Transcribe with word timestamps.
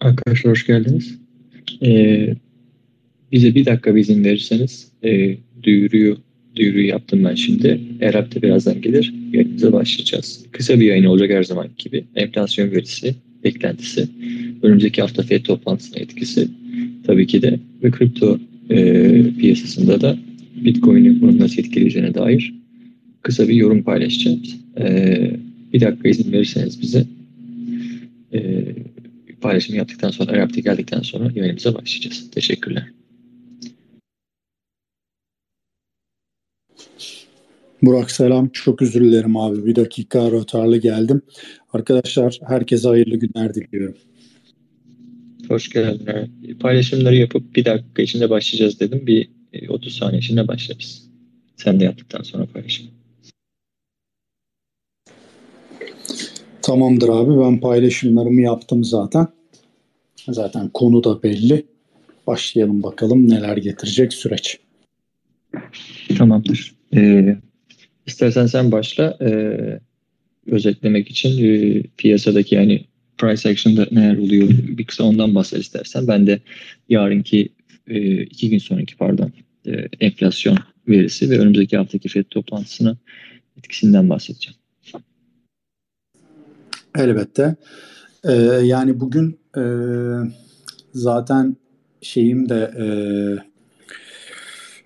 Arkadaşlar 0.00 0.50
hoş 0.50 0.66
geldiniz. 0.66 1.18
Ee, 1.82 2.34
bize 3.32 3.54
bir 3.54 3.66
dakika 3.66 3.94
bir 3.94 4.00
izin 4.00 4.24
verirseniz 4.24 4.92
e, 5.04 5.36
duyuruyu 5.62 6.18
duyuruyu 6.56 6.86
yaptım 6.86 7.24
ben 7.24 7.34
şimdi. 7.34 7.80
Erap 8.00 8.34
da 8.34 8.42
birazdan 8.42 8.80
gelir. 8.80 9.14
Yayınımıza 9.32 9.72
başlayacağız. 9.72 10.46
Kısa 10.52 10.80
bir 10.80 10.86
yayın 10.86 11.04
olacak 11.04 11.30
her 11.30 11.42
zaman 11.42 11.68
gibi. 11.78 12.04
Enflasyon 12.16 12.70
verisi, 12.70 13.14
beklentisi, 13.44 14.08
önümüzdeki 14.62 15.00
hafta 15.00 15.22
FED 15.22 15.44
toplantısına 15.44 15.98
etkisi 15.98 16.48
tabii 17.06 17.26
ki 17.26 17.42
de 17.42 17.58
ve 17.82 17.90
kripto 17.90 18.38
e, 18.70 19.22
piyasasında 19.38 20.00
da 20.00 20.18
Bitcoin'i 20.64 21.20
bunun 21.20 21.38
nasıl 21.38 21.58
etkileyeceğine 21.58 22.14
dair 22.14 22.54
kısa 23.22 23.48
bir 23.48 23.54
yorum 23.54 23.82
paylaşacağız. 23.82 24.56
E, 24.80 25.30
bir 25.72 25.80
dakika 25.80 26.08
izin 26.08 26.32
verirseniz 26.32 26.82
bize 26.82 27.04
e, 28.32 28.57
paylaşım 29.40 29.76
yaptıktan 29.76 30.10
sonra, 30.10 30.32
Arap'ta 30.32 30.60
geldikten 30.60 31.02
sonra 31.02 31.30
yayınımıza 31.34 31.74
başlayacağız. 31.74 32.30
Teşekkürler. 32.30 32.92
Burak 37.82 38.10
selam. 38.10 38.48
Çok 38.48 38.82
özür 38.82 39.00
dilerim 39.00 39.36
abi. 39.36 39.66
Bir 39.66 39.76
dakika 39.76 40.30
rötarlı 40.30 40.76
geldim. 40.76 41.22
Arkadaşlar 41.72 42.38
herkese 42.46 42.88
hayırlı 42.88 43.16
günler 43.16 43.54
diliyorum. 43.54 43.96
Hoş 45.48 45.70
geldin. 45.70 46.56
Paylaşımları 46.60 47.16
yapıp 47.16 47.56
bir 47.56 47.64
dakika 47.64 48.02
içinde 48.02 48.30
başlayacağız 48.30 48.80
dedim. 48.80 49.06
Bir 49.06 49.28
30 49.68 49.94
e, 49.94 49.98
saniye 49.98 50.18
içinde 50.18 50.48
başlarız. 50.48 51.08
Sen 51.56 51.80
de 51.80 51.84
yaptıktan 51.84 52.22
sonra 52.22 52.46
paylaşım. 52.46 52.97
Tamamdır 56.68 57.08
abi 57.08 57.40
ben 57.40 57.60
paylaşımlarımı 57.60 58.40
yaptım 58.40 58.84
zaten. 58.84 59.26
Zaten 60.28 60.68
konu 60.68 61.04
da 61.04 61.22
belli. 61.22 61.66
Başlayalım 62.26 62.82
bakalım 62.82 63.28
neler 63.28 63.56
getirecek 63.56 64.12
süreç. 64.12 64.58
Tamamdır. 66.18 66.74
Ee, 66.94 67.36
istersen 68.06 68.46
sen 68.46 68.72
başla. 68.72 69.16
Ee, 69.20 69.80
özetlemek 70.46 71.10
için 71.10 71.44
e, 71.44 71.82
piyasadaki 71.96 72.54
yani 72.54 72.84
price 73.18 73.48
action'da 73.48 73.88
neler 73.90 74.16
oluyor 74.16 74.48
bir 74.50 74.84
kısa 74.84 75.04
ondan 75.04 75.34
bahset 75.34 75.60
istersen. 75.60 76.08
Ben 76.08 76.26
de 76.26 76.40
yarınki 76.88 77.48
e, 77.86 78.22
iki 78.22 78.50
gün 78.50 78.58
sonraki 78.58 78.96
pardon 78.96 79.32
e, 79.66 79.72
enflasyon 80.00 80.58
verisi 80.88 81.30
ve 81.30 81.38
önümüzdeki 81.38 81.76
haftaki 81.76 82.08
FED 82.08 82.24
toplantısına 82.30 82.96
etkisinden 83.58 84.10
bahsedeceğim. 84.10 84.58
Elbette. 86.94 87.56
Ee, 88.24 88.32
yani 88.64 89.00
bugün 89.00 89.38
e, 89.56 89.62
zaten 90.92 91.56
şeyim 92.02 92.48
de 92.48 92.70
e, 92.78 92.86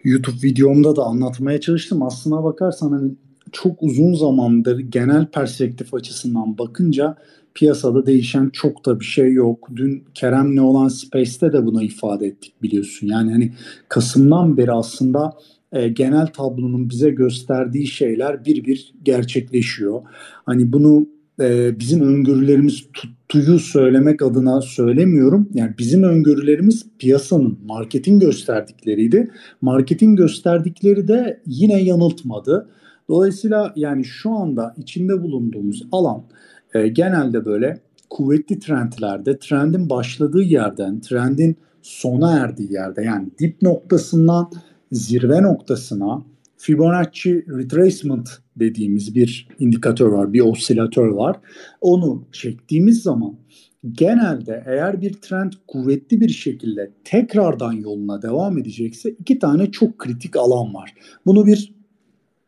YouTube 0.04 0.42
videomda 0.42 0.96
da 0.96 1.02
anlatmaya 1.02 1.60
çalıştım. 1.60 2.02
Aslına 2.02 2.44
bakarsan 2.44 2.92
hani 2.92 3.12
çok 3.52 3.82
uzun 3.82 4.14
zamandır 4.14 4.78
genel 4.78 5.26
perspektif 5.26 5.94
açısından 5.94 6.58
bakınca 6.58 7.16
piyasada 7.54 8.06
değişen 8.06 8.50
çok 8.50 8.86
da 8.86 9.00
bir 9.00 9.04
şey 9.04 9.32
yok. 9.32 9.68
Dün 9.76 10.04
Kerem'le 10.14 10.58
olan 10.58 10.88
Space'te 10.88 11.52
de 11.52 11.66
bunu 11.66 11.82
ifade 11.82 12.26
ettik 12.26 12.62
biliyorsun. 12.62 13.06
Yani 13.06 13.32
hani 13.32 13.52
Kasım'dan 13.88 14.56
beri 14.56 14.72
aslında 14.72 15.32
e, 15.72 15.88
genel 15.88 16.26
tablonun 16.26 16.90
bize 16.90 17.10
gösterdiği 17.10 17.86
şeyler 17.86 18.44
bir 18.44 18.64
bir 18.64 18.94
gerçekleşiyor. 19.02 20.02
Hani 20.46 20.72
bunu 20.72 21.06
e, 21.42 21.78
bizim 21.78 22.00
öngörülerimiz 22.00 22.86
tuttuğu 22.92 23.58
söylemek 23.58 24.22
adına 24.22 24.60
söylemiyorum. 24.60 25.48
Yani 25.54 25.74
bizim 25.78 26.02
öngörülerimiz 26.02 26.86
piyasanın, 26.98 27.58
marketin 27.64 28.20
gösterdikleriydi. 28.20 29.30
Marketin 29.60 30.16
gösterdikleri 30.16 31.08
de 31.08 31.40
yine 31.46 31.82
yanıltmadı. 31.82 32.68
Dolayısıyla 33.08 33.72
yani 33.76 34.04
şu 34.04 34.30
anda 34.30 34.74
içinde 34.78 35.22
bulunduğumuz 35.22 35.82
alan 35.92 36.22
e, 36.74 36.88
genelde 36.88 37.44
böyle 37.44 37.80
kuvvetli 38.10 38.58
trendlerde, 38.58 39.38
trendin 39.38 39.90
başladığı 39.90 40.42
yerden, 40.42 41.00
trendin 41.00 41.56
sona 41.82 42.38
erdiği 42.38 42.72
yerde 42.72 43.02
yani 43.02 43.28
dip 43.38 43.62
noktasından 43.62 44.50
zirve 44.92 45.42
noktasına 45.42 46.22
Fibonacci 46.62 47.44
retracement 47.48 48.28
dediğimiz 48.56 49.14
bir 49.14 49.48
indikatör 49.58 50.06
var, 50.06 50.32
bir 50.32 50.40
osilatör 50.40 51.08
var. 51.08 51.36
Onu 51.80 52.24
çektiğimiz 52.32 53.02
zaman 53.02 53.36
genelde 53.92 54.64
eğer 54.66 55.00
bir 55.00 55.12
trend 55.12 55.52
kuvvetli 55.68 56.20
bir 56.20 56.28
şekilde 56.28 56.90
tekrardan 57.04 57.72
yoluna 57.72 58.22
devam 58.22 58.58
edecekse 58.58 59.10
iki 59.10 59.38
tane 59.38 59.70
çok 59.70 59.98
kritik 59.98 60.36
alan 60.36 60.74
var. 60.74 60.94
Bunu 61.26 61.46
bir 61.46 61.74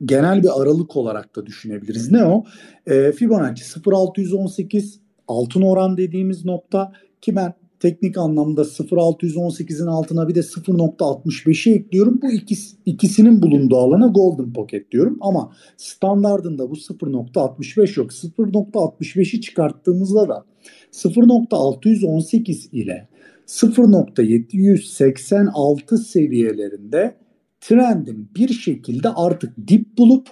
genel 0.04 0.42
bir 0.42 0.62
aralık 0.62 0.96
olarak 0.96 1.36
da 1.36 1.46
düşünebiliriz. 1.46 2.12
Ne 2.12 2.24
o? 2.24 2.44
E, 2.86 3.12
Fibonacci 3.12 3.64
0.618 3.64 4.94
altın 5.28 5.62
oran 5.62 5.96
dediğimiz 5.96 6.44
nokta 6.44 6.92
ki 7.20 7.36
ben 7.36 7.54
teknik 7.80 8.18
anlamda 8.18 8.62
0.618'in 8.62 9.86
altına 9.86 10.28
bir 10.28 10.34
de 10.34 10.40
0.65'i 10.40 11.74
ekliyorum. 11.74 12.22
Bu 12.22 12.32
ikisi, 12.32 12.76
ikisinin 12.86 13.42
bulunduğu 13.42 13.76
alana 13.76 14.06
Golden 14.06 14.52
Pocket 14.52 14.92
diyorum. 14.92 15.18
Ama 15.20 15.52
standardında 15.76 16.70
bu 16.70 16.74
0.65 16.74 18.00
yok. 18.00 18.10
0.65'i 18.10 19.40
çıkarttığımızda 19.40 20.28
da 20.28 20.44
0.618 20.92 22.70
ile 22.72 23.08
0.786 23.46 25.98
seviyelerinde 25.98 27.14
trendin 27.60 28.28
bir 28.36 28.48
şekilde 28.48 29.08
artık 29.08 29.68
dip 29.68 29.98
bulup 29.98 30.28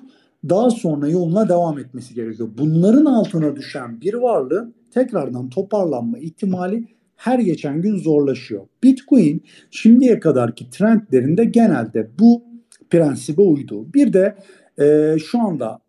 daha 0.49 0.71
sonra 0.71 1.09
yoluna 1.09 1.49
devam 1.49 1.79
etmesi 1.79 2.15
gerekiyor. 2.15 2.49
Bunların 2.59 3.05
altına 3.05 3.57
düşen 3.57 4.01
bir 4.01 4.15
varlığın 4.15 4.75
tekrardan 4.91 5.49
toparlanma 5.49 6.19
ihtimali 6.19 6.89
her 7.22 7.38
geçen 7.38 7.83
gün 7.83 7.97
zorlaşıyor. 7.97 8.66
Bitcoin 8.83 9.43
şimdiye 9.71 10.21
kadarki 10.21 10.71
trendlerinde 10.71 11.44
genelde 11.44 12.10
bu 12.19 12.44
prensibe 12.91 13.43
uydu. 13.43 13.94
Bir 13.94 14.12
de 14.12 14.37
e, 14.81 15.16
şu 15.19 15.41
anda 15.41 15.81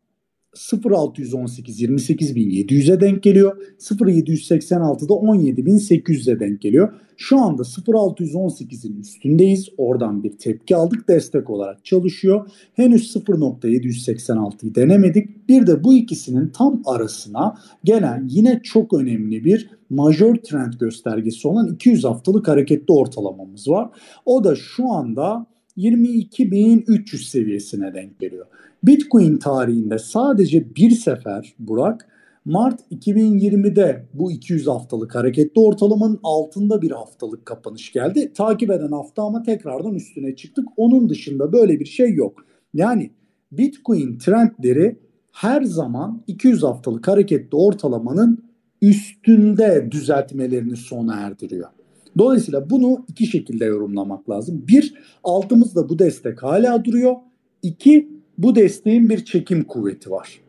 0618 0.55 1.81
28700'e 1.81 3.01
denk 3.01 3.23
geliyor. 3.23 3.57
0786'da 3.79 5.13
17800'e 5.13 6.39
denk 6.39 6.61
geliyor. 6.61 6.93
Şu 7.17 7.39
anda 7.39 7.61
0618'in 7.61 9.01
üstündeyiz. 9.01 9.69
Oradan 9.77 10.23
bir 10.23 10.37
tepki 10.37 10.75
aldık. 10.75 11.07
Destek 11.07 11.49
olarak 11.49 11.85
çalışıyor. 11.85 12.51
Henüz 12.73 13.15
0.786'yı 13.15 14.75
denemedik. 14.75 15.49
Bir 15.49 15.67
de 15.67 15.83
bu 15.83 15.93
ikisinin 15.93 16.47
tam 16.49 16.81
arasına 16.85 17.57
gelen 17.83 18.27
yine 18.29 18.61
çok 18.63 18.93
önemli 18.93 19.45
bir 19.45 19.69
majör 19.89 20.35
trend 20.35 20.73
göstergesi 20.73 21.47
olan 21.47 21.67
200 21.67 22.03
haftalık 22.03 22.47
hareketli 22.47 22.93
ortalamamız 22.93 23.67
var. 23.67 23.89
O 24.25 24.43
da 24.43 24.55
şu 24.55 24.91
anda 24.91 25.45
22.300 25.77 27.29
seviyesine 27.29 27.93
denk 27.93 28.19
geliyor. 28.19 28.45
Bitcoin 28.83 29.37
tarihinde 29.37 29.99
sadece 29.99 30.75
bir 30.75 30.91
sefer 30.91 31.53
Burak 31.59 32.07
Mart 32.45 32.91
2020'de 32.91 34.05
bu 34.13 34.31
200 34.31 34.67
haftalık 34.67 35.15
hareketli 35.15 35.61
ortalamanın 35.61 36.19
altında 36.23 36.81
bir 36.81 36.91
haftalık 36.91 37.45
kapanış 37.45 37.91
geldi. 37.91 38.33
Takip 38.33 38.71
eden 38.71 38.91
hafta 38.91 39.23
ama 39.23 39.43
tekrardan 39.43 39.95
üstüne 39.95 40.35
çıktık. 40.35 40.65
Onun 40.77 41.09
dışında 41.09 41.53
böyle 41.53 41.79
bir 41.79 41.85
şey 41.85 42.13
yok. 42.13 42.45
Yani 42.73 43.11
Bitcoin 43.51 44.17
trendleri 44.17 44.99
her 45.31 45.61
zaman 45.61 46.23
200 46.27 46.63
haftalık 46.63 47.07
hareketli 47.07 47.55
ortalamanın 47.55 48.43
üstünde 48.81 49.87
düzeltmelerini 49.91 50.77
sona 50.77 51.15
erdiriyor. 51.15 51.69
Dolayısıyla 52.17 52.69
bunu 52.69 53.05
iki 53.07 53.27
şekilde 53.27 53.65
yorumlamak 53.65 54.29
lazım. 54.29 54.63
Bir, 54.67 54.93
altımızda 55.23 55.89
bu 55.89 55.99
destek 55.99 56.43
hala 56.43 56.85
duruyor. 56.85 57.15
İki, 57.61 58.09
bu 58.37 58.55
desteğin 58.55 59.09
bir 59.09 59.25
çekim 59.25 59.63
kuvveti 59.63 60.11
var. 60.11 60.39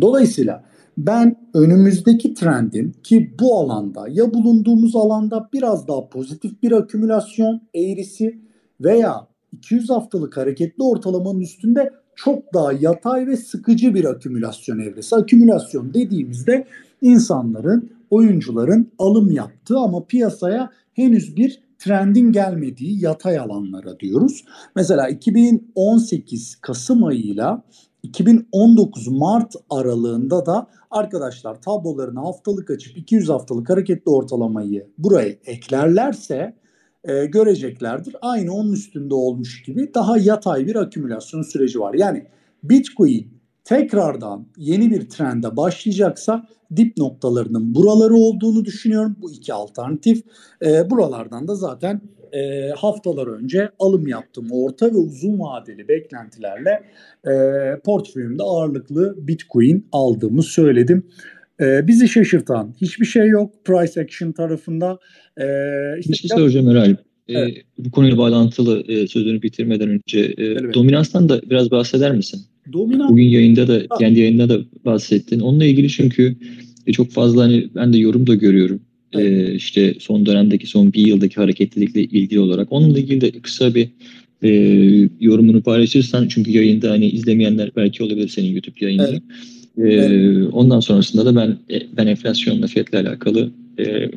Dolayısıyla 0.00 0.64
ben 0.98 1.36
önümüzdeki 1.54 2.34
trendin 2.34 2.94
ki 3.02 3.34
bu 3.40 3.58
alanda 3.58 4.08
ya 4.08 4.34
bulunduğumuz 4.34 4.96
alanda 4.96 5.48
biraz 5.52 5.88
daha 5.88 6.08
pozitif 6.08 6.62
bir 6.62 6.72
akümülasyon 6.72 7.60
eğrisi 7.74 8.38
veya 8.80 9.26
200 9.52 9.90
haftalık 9.90 10.36
hareketli 10.36 10.82
ortalamanın 10.82 11.40
üstünde 11.40 11.92
çok 12.14 12.54
daha 12.54 12.72
yatay 12.72 13.26
ve 13.26 13.36
sıkıcı 13.36 13.94
bir 13.94 14.04
akümülasyon 14.04 14.78
evresi. 14.78 15.16
Akümülasyon 15.16 15.94
dediğimizde 15.94 16.66
insanların, 17.02 17.90
oyuncuların 18.10 18.92
alım 18.98 19.30
yaptığı 19.30 19.78
ama 19.78 20.06
piyasaya 20.06 20.70
henüz 20.94 21.36
bir 21.36 21.60
trendin 21.78 22.32
gelmediği 22.32 23.04
yatay 23.04 23.38
alanlara 23.38 24.00
diyoruz. 24.00 24.44
Mesela 24.76 25.08
2018 25.08 26.56
Kasım 26.60 27.04
ayıyla 27.04 27.62
2019 28.02 29.08
Mart 29.08 29.54
aralığında 29.70 30.46
da 30.46 30.66
arkadaşlar 30.90 31.62
tablolarını 31.62 32.20
haftalık 32.20 32.70
açıp 32.70 32.96
200 32.96 33.28
haftalık 33.28 33.70
hareketli 33.70 34.10
ortalamayı 34.10 34.86
buraya 34.98 35.28
eklerlerse 35.28 36.56
e, 37.04 37.26
göreceklerdir. 37.26 38.16
Aynı 38.22 38.52
onun 38.54 38.72
üstünde 38.72 39.14
olmuş 39.14 39.62
gibi 39.62 39.94
daha 39.94 40.18
yatay 40.18 40.66
bir 40.66 40.76
akümülasyon 40.76 41.42
süreci 41.42 41.80
var. 41.80 41.94
Yani 41.94 42.26
Bitcoin 42.62 43.35
tekrardan 43.66 44.46
yeni 44.56 44.90
bir 44.90 45.08
trende 45.08 45.56
başlayacaksa 45.56 46.46
dip 46.76 46.96
noktalarının 46.96 47.74
buraları 47.74 48.14
olduğunu 48.14 48.64
düşünüyorum. 48.64 49.16
Bu 49.20 49.32
iki 49.32 49.52
alternatif. 49.52 50.22
E, 50.64 50.90
buralardan 50.90 51.48
da 51.48 51.54
zaten 51.54 52.00
e, 52.32 52.70
haftalar 52.70 53.26
önce 53.26 53.70
alım 53.78 54.06
yaptım. 54.06 54.48
Orta 54.50 54.86
ve 54.86 54.96
uzun 54.96 55.40
vadeli 55.40 55.88
beklentilerle 55.88 56.82
e, 57.26 57.32
portföyümde 57.84 58.42
ağırlıklı 58.42 59.28
Bitcoin 59.28 59.86
aldığımı 59.92 60.42
söyledim. 60.42 61.06
E, 61.60 61.86
bizi 61.86 62.08
şaşırtan 62.08 62.74
hiçbir 62.80 63.06
şey 63.06 63.28
yok 63.28 63.64
price 63.64 64.00
action 64.00 64.32
tarafında. 64.32 64.98
E, 65.36 65.44
işte 65.98 66.12
bir 66.12 66.16
şey 66.16 66.38
soracağım 66.38 66.68
Eray. 66.68 66.96
Ee, 67.28 67.38
evet. 67.38 67.56
E, 67.56 67.62
bu 67.78 67.90
konuyla 67.90 68.18
bağlantılı 68.18 68.84
e, 68.88 69.06
sözünü 69.06 69.42
bitirmeden 69.42 69.88
önce 69.88 70.20
e, 70.20 70.44
evet. 70.44 70.74
dominanstan 70.74 71.28
da 71.28 71.40
biraz 71.50 71.70
bahseder 71.70 72.12
misin? 72.12 72.40
Dominans. 72.72 73.10
Bugün 73.10 73.24
yayında 73.24 73.68
da 73.68 73.82
ha. 73.90 73.98
kendi 73.98 74.20
yayında 74.20 74.48
da 74.48 74.60
bahsettin. 74.84 75.40
Onunla 75.40 75.64
ilgili 75.64 75.88
çünkü 75.88 76.36
e, 76.86 76.92
çok 76.92 77.10
fazla 77.10 77.42
hani 77.42 77.68
ben 77.74 77.92
de 77.92 77.98
yorum 77.98 78.26
da 78.26 78.34
görüyorum. 78.34 78.80
E, 79.12 79.20
evet. 79.22 79.48
E, 79.48 79.54
işte 79.54 79.94
son 80.00 80.26
dönemdeki 80.26 80.66
son 80.66 80.92
bir 80.92 81.06
yıldaki 81.06 81.34
hareketlilikle 81.34 82.02
ilgili 82.02 82.40
olarak. 82.40 82.72
Onunla 82.72 82.98
ilgili 82.98 83.20
de 83.20 83.30
kısa 83.30 83.74
bir 83.74 83.88
e, 84.42 84.50
yorumunu 85.20 85.62
paylaşırsan 85.62 86.28
çünkü 86.28 86.50
yayında 86.50 86.90
hani 86.90 87.06
izlemeyenler 87.06 87.70
belki 87.76 88.02
olabilir 88.02 88.28
senin 88.28 88.52
YouTube 88.52 88.76
yayını. 88.80 89.20
Evet. 89.78 89.92
E, 89.92 89.94
evet. 89.94 90.48
Ondan 90.52 90.80
sonrasında 90.80 91.26
da 91.26 91.36
ben 91.36 91.74
e, 91.76 91.82
ben 91.96 92.06
enflasyonla 92.06 92.66
fiyatla 92.66 93.00
alakalı 93.00 93.50
e, 93.78 94.10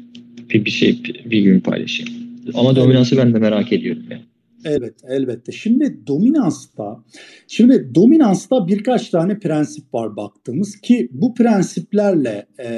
bir 0.54 0.72
şey 0.72 0.98
bir 1.26 1.42
gün 1.42 1.60
paylaşayım. 1.60 2.29
Ama 2.54 2.76
dominansı 2.76 3.18
ben 3.18 3.34
de 3.34 3.40
merak 3.40 3.74
ediyorum. 3.74 4.04
Yani. 4.10 4.22
Evet 4.66 4.94
elbette. 5.08 5.52
Şimdi 5.52 6.08
dominansta 6.08 7.04
şimdi 7.48 7.96
dominansta 7.96 8.68
birkaç 8.68 9.10
tane 9.10 9.40
prensip 9.40 9.94
var 9.94 10.16
baktığımız 10.16 10.82
ki 10.82 11.10
bu 11.12 11.34
prensiplerle 11.34 12.46
e, 12.60 12.70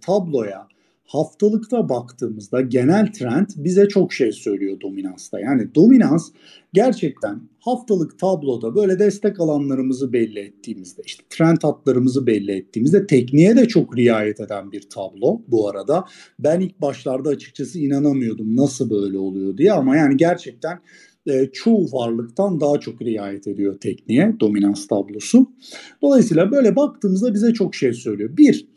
tabloya 0.00 0.68
haftalıkta 1.06 1.88
baktığımızda 1.88 2.60
genel 2.60 3.12
trend 3.12 3.46
bize 3.56 3.88
çok 3.88 4.12
şey 4.12 4.32
söylüyor 4.32 4.80
dominansta. 4.80 5.40
Yani 5.40 5.74
dominans 5.74 6.30
gerçekten 6.72 7.40
haftalık 7.58 8.18
tabloda 8.18 8.74
böyle 8.74 8.98
destek 8.98 9.40
alanlarımızı 9.40 10.12
belli 10.12 10.38
ettiğimizde 10.38 11.02
işte 11.06 11.24
trend 11.30 11.58
hatlarımızı 11.62 12.26
belli 12.26 12.52
ettiğimizde 12.52 13.06
tekniğe 13.06 13.56
de 13.56 13.68
çok 13.68 13.96
riayet 13.96 14.40
eden 14.40 14.72
bir 14.72 14.82
tablo 14.90 15.42
bu 15.48 15.68
arada. 15.68 16.04
Ben 16.38 16.60
ilk 16.60 16.80
başlarda 16.80 17.28
açıkçası 17.28 17.78
inanamıyordum 17.78 18.56
nasıl 18.56 18.90
böyle 18.90 19.18
oluyor 19.18 19.58
diye 19.58 19.72
ama 19.72 19.96
yani 19.96 20.16
gerçekten 20.16 20.80
e, 21.26 21.46
çoğu 21.52 21.92
varlıktan 21.92 22.60
daha 22.60 22.80
çok 22.80 23.02
riayet 23.02 23.46
ediyor 23.46 23.80
tekniğe 23.80 24.36
dominans 24.40 24.86
tablosu. 24.86 25.50
Dolayısıyla 26.02 26.50
böyle 26.50 26.76
baktığımızda 26.76 27.34
bize 27.34 27.52
çok 27.52 27.74
şey 27.74 27.92
söylüyor. 27.92 28.36
Bir, 28.36 28.68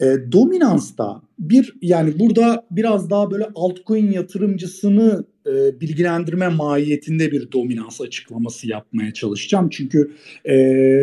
e, 0.00 0.32
dominansta 0.32 1.22
bir 1.38 1.74
yani 1.82 2.18
burada 2.18 2.66
biraz 2.70 3.10
daha 3.10 3.30
böyle 3.30 3.48
altcoin 3.54 4.12
yatırımcısını 4.12 5.24
e, 5.46 5.80
bilgilendirme 5.80 6.48
mahiyetinde 6.48 7.32
bir 7.32 7.52
dominans 7.52 8.00
açıklaması 8.00 8.68
yapmaya 8.68 9.12
çalışacağım. 9.12 9.68
Çünkü 9.68 10.12
e, 10.44 10.54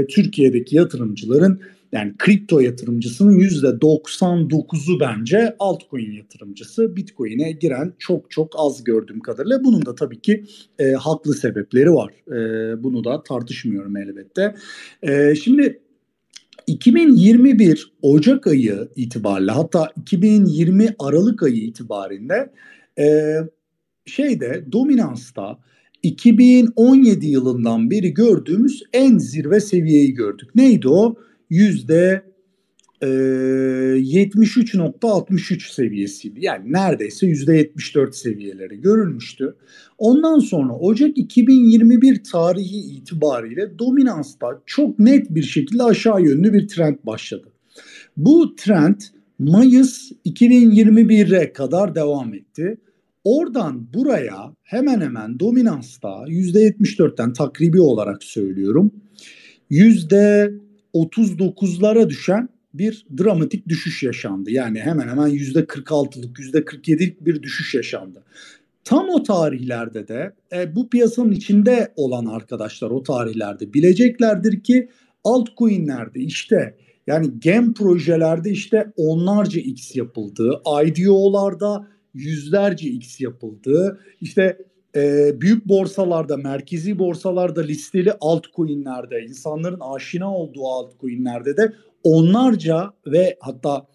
Türkiye'deki 0.09 0.75
yatırımcıların 0.75 1.61
yani 1.91 2.13
kripto 2.17 2.59
yatırımcısının 2.59 3.39
%99'u 3.39 4.99
bence 4.99 5.55
altcoin 5.59 6.11
yatırımcısı. 6.11 6.95
Bitcoin'e 6.95 7.51
giren 7.51 7.93
çok 7.99 8.31
çok 8.31 8.53
az 8.55 8.83
gördüğüm 8.83 9.19
kadarıyla. 9.19 9.63
Bunun 9.63 9.85
da 9.85 9.95
tabii 9.95 10.21
ki 10.21 10.43
e, 10.79 10.91
haklı 10.91 11.33
sebepleri 11.33 11.93
var. 11.93 12.13
E, 12.27 12.83
bunu 12.83 13.03
da 13.03 13.23
tartışmıyorum 13.23 13.97
elbette. 13.97 14.55
E, 15.03 15.35
şimdi 15.35 15.79
2021 16.67 17.93
Ocak 18.01 18.47
ayı 18.47 18.87
itibariyle 18.95 19.51
hatta 19.51 19.91
2020 20.01 20.95
Aralık 20.99 21.43
ayı 21.43 21.55
itibarinde 21.55 22.53
e, 22.99 23.35
şeyde 24.05 24.65
dominansta 24.71 25.59
2017 26.03 27.27
yılından 27.27 27.91
beri 27.91 28.13
gördüğümüz 28.13 28.83
en 28.93 29.17
zirve 29.17 29.59
seviyeyi 29.59 30.13
gördük. 30.13 30.55
Neydi 30.55 30.87
o? 30.89 31.15
Yüzde 31.49 32.23
73.63 33.01 35.73
seviyesiydi. 35.73 36.45
Yani 36.45 36.73
neredeyse 36.73 37.27
%74 37.27 38.13
seviyeleri 38.13 38.81
görülmüştü. 38.81 39.55
Ondan 39.97 40.39
sonra 40.39 40.73
Ocak 40.73 41.17
2021 41.17 42.23
tarihi 42.23 42.77
itibariyle 42.77 43.79
dominansta 43.79 44.61
çok 44.65 44.99
net 44.99 45.29
bir 45.29 45.43
şekilde 45.43 45.83
aşağı 45.83 46.21
yönlü 46.21 46.53
bir 46.53 46.67
trend 46.67 46.95
başladı. 47.03 47.47
Bu 48.17 48.55
trend 48.55 49.01
Mayıs 49.39 50.11
2021'e 50.25 51.53
kadar 51.53 51.95
devam 51.95 52.33
etti. 52.33 52.77
Oradan 53.23 53.93
buraya 53.93 54.53
hemen 54.63 55.01
hemen 55.01 55.39
dominansta 55.39 56.23
%74'ten 56.27 57.33
takribi 57.33 57.81
olarak 57.81 58.23
söylüyorum. 58.23 58.91
%39'lara 59.71 62.09
düşen 62.09 62.49
bir 62.77 63.05
dramatik 63.17 63.67
düşüş 63.67 64.03
yaşandı. 64.03 64.51
Yani 64.51 64.79
hemen 64.79 65.07
hemen 65.07 65.29
%46'lık, 65.29 66.39
%47'lik 66.39 67.25
bir 67.25 67.43
düşüş 67.43 67.75
yaşandı. 67.75 68.23
Tam 68.83 69.09
o 69.09 69.23
tarihlerde 69.23 70.07
de 70.07 70.33
e, 70.53 70.75
bu 70.75 70.89
piyasanın 70.89 71.31
içinde 71.31 71.93
olan 71.95 72.25
arkadaşlar 72.25 72.91
o 72.91 73.03
tarihlerde 73.03 73.73
bileceklerdir 73.73 74.63
ki 74.63 74.89
altcoin'lerde 75.23 76.19
işte 76.19 76.77
yani 77.07 77.27
gem 77.39 77.73
projelerde 77.73 78.51
işte 78.51 78.93
onlarca 78.97 79.61
x 79.61 79.95
yapıldığı, 79.95 80.61
IDO'larda 80.85 81.87
yüzlerce 82.13 82.89
x 82.89 83.21
yapıldığı, 83.21 83.99
işte 84.21 84.57
e, 84.95 85.31
büyük 85.41 85.65
borsalarda, 85.65 86.37
merkezi 86.37 86.99
borsalarda 86.99 87.61
listeli 87.61 88.13
altcoin'lerde, 88.21 89.21
insanların 89.21 89.79
aşina 89.79 90.35
olduğu 90.35 90.67
altcoin'lerde 90.67 91.57
de 91.57 91.73
onlarca 92.03 92.93
ve 93.07 93.37
hatta 93.39 93.87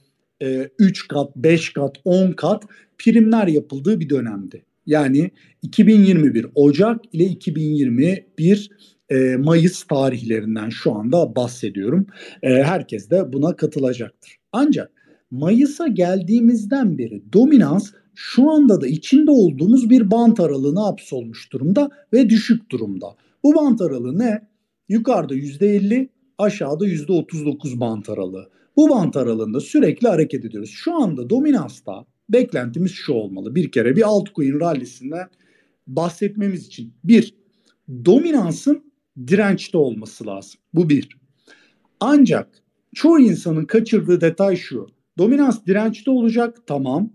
e, 0.43 0.69
3 0.79 1.09
kat, 1.09 1.37
5 1.37 1.73
kat, 1.73 1.97
10 2.05 2.33
kat 2.33 2.65
primler 2.99 3.47
yapıldığı 3.47 4.01
bir 4.01 4.11
dönemdi. 4.11 4.65
Yani 4.87 5.31
2021 5.63 6.47
Ocak 6.55 7.01
ile 7.13 7.25
2021 7.25 8.71
e, 9.11 9.37
Mayıs 9.37 9.85
tarihlerinden 9.85 10.69
şu 10.69 10.93
anda 10.95 11.37
bahsediyorum. 11.37 12.07
E, 12.43 12.49
herkes 12.49 13.11
de 13.11 13.33
buna 13.33 13.57
katılacaktır. 13.57 14.37
Ancak 14.53 14.91
Mayıs'a 15.31 15.87
geldiğimizden 15.87 16.99
beri 16.99 17.23
dominans 17.33 17.91
şu 18.15 18.51
anda 18.51 18.81
da 18.81 18.87
içinde 18.87 19.31
olduğumuz 19.31 19.91
bir 19.91 20.11
bant 20.11 20.41
aralığına 20.41 20.85
hapsolmuş 20.85 21.53
durumda 21.53 21.91
ve 22.13 22.31
düşük 22.31 22.71
durumda. 22.71 23.07
Bu 23.45 23.55
bant 23.55 23.81
aralığı 23.81 24.19
ne? 24.19 24.49
Yukarıda 24.89 25.35
%50, 25.35 26.09
aşağıda 26.43 26.87
%39 26.87 27.81
bant 27.81 28.09
aralığı. 28.09 28.51
Bu 28.77 28.89
bant 28.89 29.17
aralığında 29.17 29.61
sürekli 29.61 30.09
hareket 30.09 30.45
ediyoruz. 30.45 30.71
Şu 30.71 30.95
anda 30.95 31.31
dominansta 31.31 32.07
beklentimiz 32.29 32.93
şu 32.93 33.13
olmalı. 33.13 33.55
Bir 33.55 33.73
kere 33.73 33.97
bir 33.97 34.03
altcoin 34.03 34.61
rallisinden 34.61 35.29
bahsetmemiz 35.87 36.67
için. 36.67 36.95
Bir, 37.05 37.35
dominansın 38.05 38.93
dirençte 39.27 39.79
olması 39.79 40.27
lazım. 40.27 40.61
Bu 40.75 40.89
bir. 40.89 41.09
Ancak 42.01 42.63
çoğu 42.95 43.21
insanın 43.21 43.65
kaçırdığı 43.65 44.21
detay 44.21 44.57
şu. 44.57 44.87
Dominans 45.19 45.67
dirençte 45.67 46.11
olacak 46.11 46.59
tamam 46.67 47.13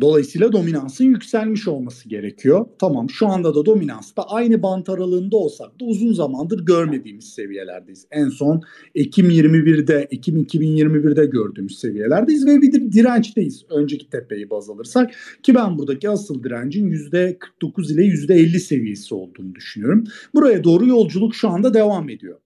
Dolayısıyla 0.00 0.52
dominansın 0.52 1.04
yükselmiş 1.04 1.68
olması 1.68 2.08
gerekiyor. 2.08 2.66
Tamam 2.78 3.10
şu 3.10 3.26
anda 3.26 3.54
da 3.54 3.66
dominansta 3.66 4.22
aynı 4.22 4.62
bant 4.62 4.88
aralığında 4.88 5.36
olsak 5.36 5.80
da 5.80 5.84
uzun 5.84 6.12
zamandır 6.12 6.66
görmediğimiz 6.66 7.24
seviyelerdeyiz. 7.24 8.06
En 8.10 8.28
son 8.28 8.62
Ekim 8.94 9.30
21'de, 9.30 10.08
Ekim 10.10 10.36
2021'de 10.42 11.26
gördüğümüz 11.26 11.78
seviyelerdeyiz 11.78 12.46
ve 12.46 12.62
bir 12.62 12.92
dirençteyiz. 12.92 13.64
Önceki 13.70 14.10
tepeyi 14.10 14.50
baz 14.50 14.70
alırsak 14.70 15.10
ki 15.42 15.54
ben 15.54 15.78
buradaki 15.78 16.10
asıl 16.10 16.44
direncin 16.44 16.90
%49 16.90 17.92
ile 17.92 18.02
%50 18.02 18.58
seviyesi 18.58 19.14
olduğunu 19.14 19.54
düşünüyorum. 19.54 20.04
Buraya 20.34 20.64
doğru 20.64 20.86
yolculuk 20.86 21.34
şu 21.34 21.48
anda 21.48 21.74
devam 21.74 22.08
ediyor. 22.08 22.38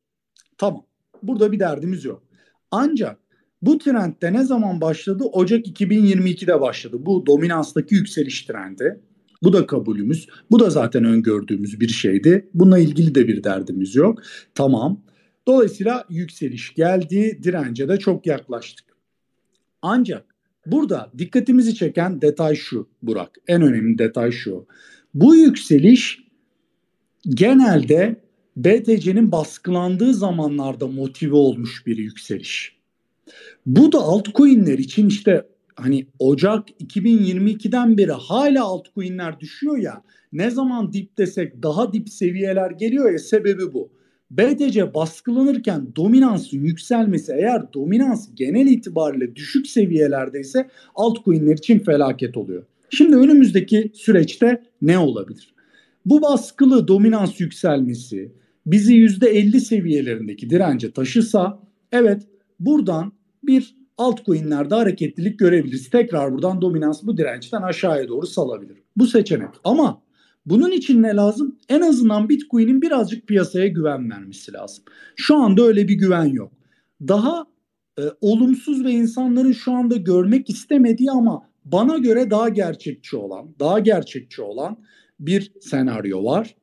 Tamam. 0.59 0.85
Burada 1.23 1.53
bir 1.53 1.59
derdimiz 1.59 2.05
yok. 2.05 2.23
Ancak 2.71 3.24
bu 3.67 3.79
trendde 3.79 4.33
ne 4.33 4.45
zaman 4.45 4.81
başladı? 4.81 5.25
Ocak 5.25 5.67
2022'de 5.67 6.61
başladı. 6.61 6.97
Bu 7.01 7.27
dominanstaki 7.27 7.95
yükseliş 7.95 8.43
trendi. 8.43 9.01
Bu 9.43 9.53
da 9.53 9.67
kabulümüz. 9.67 10.27
Bu 10.51 10.61
da 10.61 10.71
zaten 10.71 11.05
öngördüğümüz 11.05 11.81
bir 11.81 11.89
şeydi. 11.89 12.49
Bununla 12.55 12.79
ilgili 12.79 13.15
de 13.15 13.29
bir 13.29 13.45
derdimiz 13.45 13.95
yok. 13.95 14.23
Tamam. 14.55 15.03
Dolayısıyla 15.47 16.05
yükseliş 16.11 16.75
geldi, 16.75 17.41
dirence 17.43 17.89
de 17.89 17.99
çok 17.99 18.27
yaklaştık. 18.27 18.87
Ancak 19.83 20.35
burada 20.67 21.11
dikkatimizi 21.19 21.75
çeken 21.75 22.23
detay 22.23 22.55
şu 22.55 22.89
Burak. 23.03 23.31
En 23.49 23.63
önemli 23.63 23.99
detay 23.99 24.31
şu. 24.31 24.67
Bu 25.15 25.37
yükseliş 25.37 26.25
genelde 27.29 28.25
BTC'nin 28.57 29.33
baskılandığı 29.33 30.15
zamanlarda 30.15 30.87
motive 30.87 31.35
olmuş 31.35 31.87
bir 31.87 31.97
yükseliş. 31.97 32.74
Bu 33.67 33.93
da 33.93 33.99
altcoin'ler 33.99 34.79
için 34.79 35.09
işte 35.09 35.47
hani 35.77 36.07
Ocak 36.19 36.71
2022'den 36.71 37.99
beri 37.99 38.13
hala 38.13 38.65
altcoin'ler 38.65 39.41
düşüyor 39.41 39.79
ya. 39.79 40.03
Ne 40.33 40.51
zaman 40.51 40.93
dip 40.93 41.19
desek 41.19 41.63
daha 41.63 41.93
dip 41.93 42.09
seviyeler 42.09 42.71
geliyor 42.71 43.13
ya 43.13 43.19
sebebi 43.19 43.73
bu. 43.73 43.91
BTC 44.31 44.95
baskılanırken 44.95 45.87
dominansın 45.97 46.59
yükselmesi 46.59 47.33
eğer 47.33 47.73
dominans 47.73 48.29
genel 48.35 48.67
itibariyle 48.67 49.37
düşük 49.37 49.67
seviyelerdeyse 49.67 50.69
altcoin'ler 50.95 51.55
için 51.55 51.79
felaket 51.79 52.37
oluyor. 52.37 52.65
Şimdi 52.91 53.17
önümüzdeki 53.17 53.91
süreçte 53.95 54.63
ne 54.83 54.99
olabilir? 54.99 55.55
Bu 56.07 56.23
baskılı 56.23 56.89
dominans 56.89 57.41
yükselmesi 57.41 58.33
bizi 58.67 58.95
%50 58.95 59.61
seviyelerindeki 59.61 60.51
dirence 60.51 60.91
taşısa 60.91 61.59
evet 61.93 62.23
buradan 62.61 63.13
bir 63.43 63.77
altcoin'lerde 63.99 64.75
hareketlilik 64.75 65.39
görebiliriz. 65.39 65.91
Tekrar 65.91 66.33
buradan 66.33 66.63
dominans 66.63 67.03
bu 67.03 67.17
dirençten 67.17 67.63
aşağıya 67.63 68.09
doğru 68.09 68.27
salabilir. 68.27 68.83
Bu 68.97 69.07
seçenek. 69.07 69.49
Ama 69.65 70.03
bunun 70.47 70.71
için 70.71 71.03
ne 71.03 71.17
lazım? 71.17 71.59
En 71.69 71.81
azından 71.81 72.29
Bitcoin'in 72.29 72.83
birazcık 72.83 73.27
piyasaya 73.27 73.69
güven 73.69 74.11
vermesi 74.11 74.53
lazım. 74.53 74.85
Şu 75.17 75.37
anda 75.37 75.63
öyle 75.63 75.89
bir 75.89 75.95
güven 75.95 76.25
yok. 76.25 76.53
Daha 77.01 77.47
e, 77.99 78.03
olumsuz 78.21 78.85
ve 78.85 78.91
insanların 78.91 79.53
şu 79.53 79.73
anda 79.73 79.97
görmek 79.97 80.51
istemediği 80.51 81.11
ama 81.11 81.49
bana 81.65 81.99
göre 81.99 82.31
daha 82.31 82.49
gerçekçi 82.49 83.17
olan, 83.17 83.55
daha 83.61 83.79
gerçekçi 83.79 84.43
olan 84.43 84.77
bir 85.21 85.53
senaryo 85.61 86.25
var. 86.25 86.57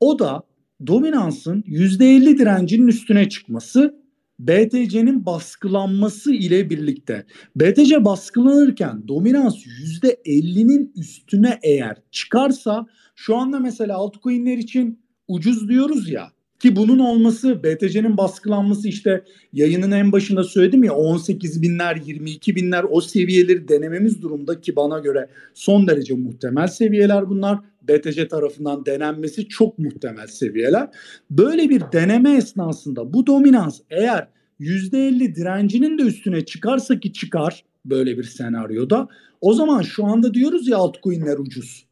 O 0.00 0.18
da 0.18 0.42
dominansın 0.86 1.62
%50 1.62 2.38
direncinin 2.38 2.86
üstüne 2.86 3.28
çıkması 3.28 4.03
BTC'nin 4.38 5.26
baskılanması 5.26 6.32
ile 6.32 6.70
birlikte 6.70 7.26
BTC 7.56 8.04
baskılanırken 8.04 9.08
dominans 9.08 9.56
%50'nin 10.02 10.92
üstüne 10.96 11.58
eğer 11.62 11.96
çıkarsa 12.10 12.86
şu 13.14 13.36
anda 13.36 13.58
mesela 13.58 13.96
altcoin'ler 13.96 14.58
için 14.58 14.98
ucuz 15.28 15.68
diyoruz 15.68 16.10
ya 16.10 16.32
ki 16.58 16.76
bunun 16.76 16.98
olması 16.98 17.62
BTC'nin 17.62 18.16
baskılanması 18.16 18.88
işte 18.88 19.24
yayının 19.52 19.90
en 19.90 20.12
başında 20.12 20.44
söyledim 20.44 20.84
ya 20.84 20.94
18 20.94 21.62
binler 21.62 21.96
22 22.06 22.56
binler 22.56 22.84
o 22.90 23.00
seviyeleri 23.00 23.68
denememiz 23.68 24.22
durumda 24.22 24.60
ki 24.60 24.76
bana 24.76 24.98
göre 24.98 25.28
son 25.54 25.88
derece 25.88 26.14
muhtemel 26.14 26.66
seviyeler 26.66 27.28
bunlar. 27.28 27.58
BTC 27.88 28.28
tarafından 28.28 28.86
denenmesi 28.86 29.48
çok 29.48 29.78
muhtemel 29.78 30.26
seviyeler. 30.26 30.88
Böyle 31.30 31.70
bir 31.70 31.82
deneme 31.92 32.36
esnasında 32.36 33.12
bu 33.12 33.26
dominans 33.26 33.80
eğer 33.90 34.28
%50 34.60 35.34
direncinin 35.34 35.98
de 35.98 36.02
üstüne 36.02 36.44
çıkarsa 36.44 37.00
ki 37.00 37.12
çıkar 37.12 37.64
böyle 37.84 38.18
bir 38.18 38.22
senaryoda 38.22 39.08
o 39.40 39.54
zaman 39.54 39.82
şu 39.82 40.04
anda 40.04 40.34
diyoruz 40.34 40.68
ya 40.68 40.76
altcoin'ler 40.76 41.38
ucuz. 41.38 41.86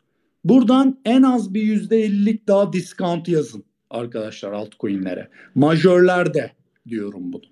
Buradan 0.45 0.99
en 1.05 1.23
az 1.23 1.55
bir 1.55 1.63
%50'lik 1.63 2.49
daha 2.49 2.73
discount 2.73 3.29
yazın 3.29 3.65
arkadaşlar 3.91 4.53
altcoin'lere. 4.53 5.29
Majörlerde 5.55 6.51
diyorum 6.89 7.33
bunu. 7.33 7.43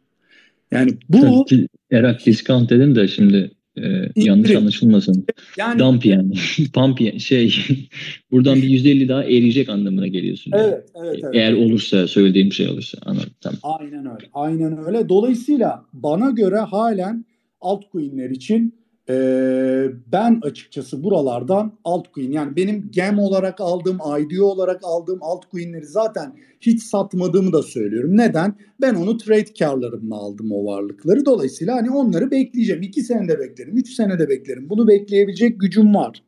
Yani 0.71 0.99
bu 1.09 1.47
Erak 1.91 2.27
discount 2.27 2.71
dedin 2.71 2.95
de 2.95 3.09
şimdi 3.09 3.51
e, 3.77 3.83
yanlış 4.17 4.51
anlaşılmasın. 4.51 5.27
Yani, 5.59 5.79
Dump 5.79 6.07
yani. 6.07 6.35
Pump 6.75 7.01
yani. 7.01 7.21
şey 7.21 7.55
buradan 8.31 8.57
bir 8.57 8.69
%50 8.69 9.09
daha 9.09 9.25
eriyecek 9.25 9.69
anlamına 9.69 10.07
geliyorsun. 10.07 10.53
Evet, 10.55 10.91
evet, 10.95 11.21
evet. 11.23 11.35
Eğer 11.35 11.53
olursa 11.53 12.09
söylediğim 12.09 12.53
şey 12.53 12.69
olursa 12.69 12.99
anladım. 13.03 13.31
Tamam. 13.41 13.59
Aynen 13.63 14.07
öyle. 14.07 14.29
Aynen 14.33 14.87
öyle. 14.87 15.09
Dolayısıyla 15.09 15.85
bana 15.93 16.31
göre 16.31 16.59
halen 16.59 17.25
altcoin'ler 17.61 18.31
için 18.31 18.80
ben 20.13 20.41
açıkçası 20.43 21.05
buralardan 21.05 21.73
altcoin 21.85 22.33
yani 22.33 22.57
benim 22.57 22.89
gem 22.91 23.19
olarak 23.19 23.61
aldığım, 23.61 23.99
IDO 24.21 24.45
olarak 24.45 24.81
aldığım 24.85 25.19
altcoin'leri 25.23 25.87
zaten 25.87 26.33
hiç 26.61 26.83
satmadığımı 26.83 27.53
da 27.53 27.63
söylüyorum. 27.63 28.17
Neden? 28.17 28.55
Ben 28.81 28.95
onu 28.95 29.19
trade 29.19 29.55
karlarımla 29.59 30.17
aldım 30.17 30.53
o 30.53 30.65
varlıkları. 30.65 31.27
Dolayısıyla 31.27 31.77
hani 31.77 31.91
onları 31.91 32.31
bekleyeceğim. 32.31 32.83
2 32.83 33.03
senede 33.03 33.39
beklerim, 33.39 33.77
3 33.77 33.93
senede 33.95 34.29
beklerim. 34.29 34.71
Bunu 34.71 34.89
bekleyebilecek 34.89 35.61
gücüm 35.61 35.95
var. 35.95 36.23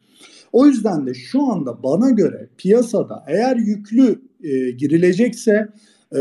O 0.53 0.67
yüzden 0.67 1.07
de 1.07 1.15
şu 1.15 1.43
anda 1.43 1.83
bana 1.83 2.11
göre 2.11 2.49
piyasada 2.59 3.25
eğer 3.27 3.57
yüklü 3.57 4.23
e, 4.43 4.71
girilecekse 4.71 5.69
e, 6.13 6.21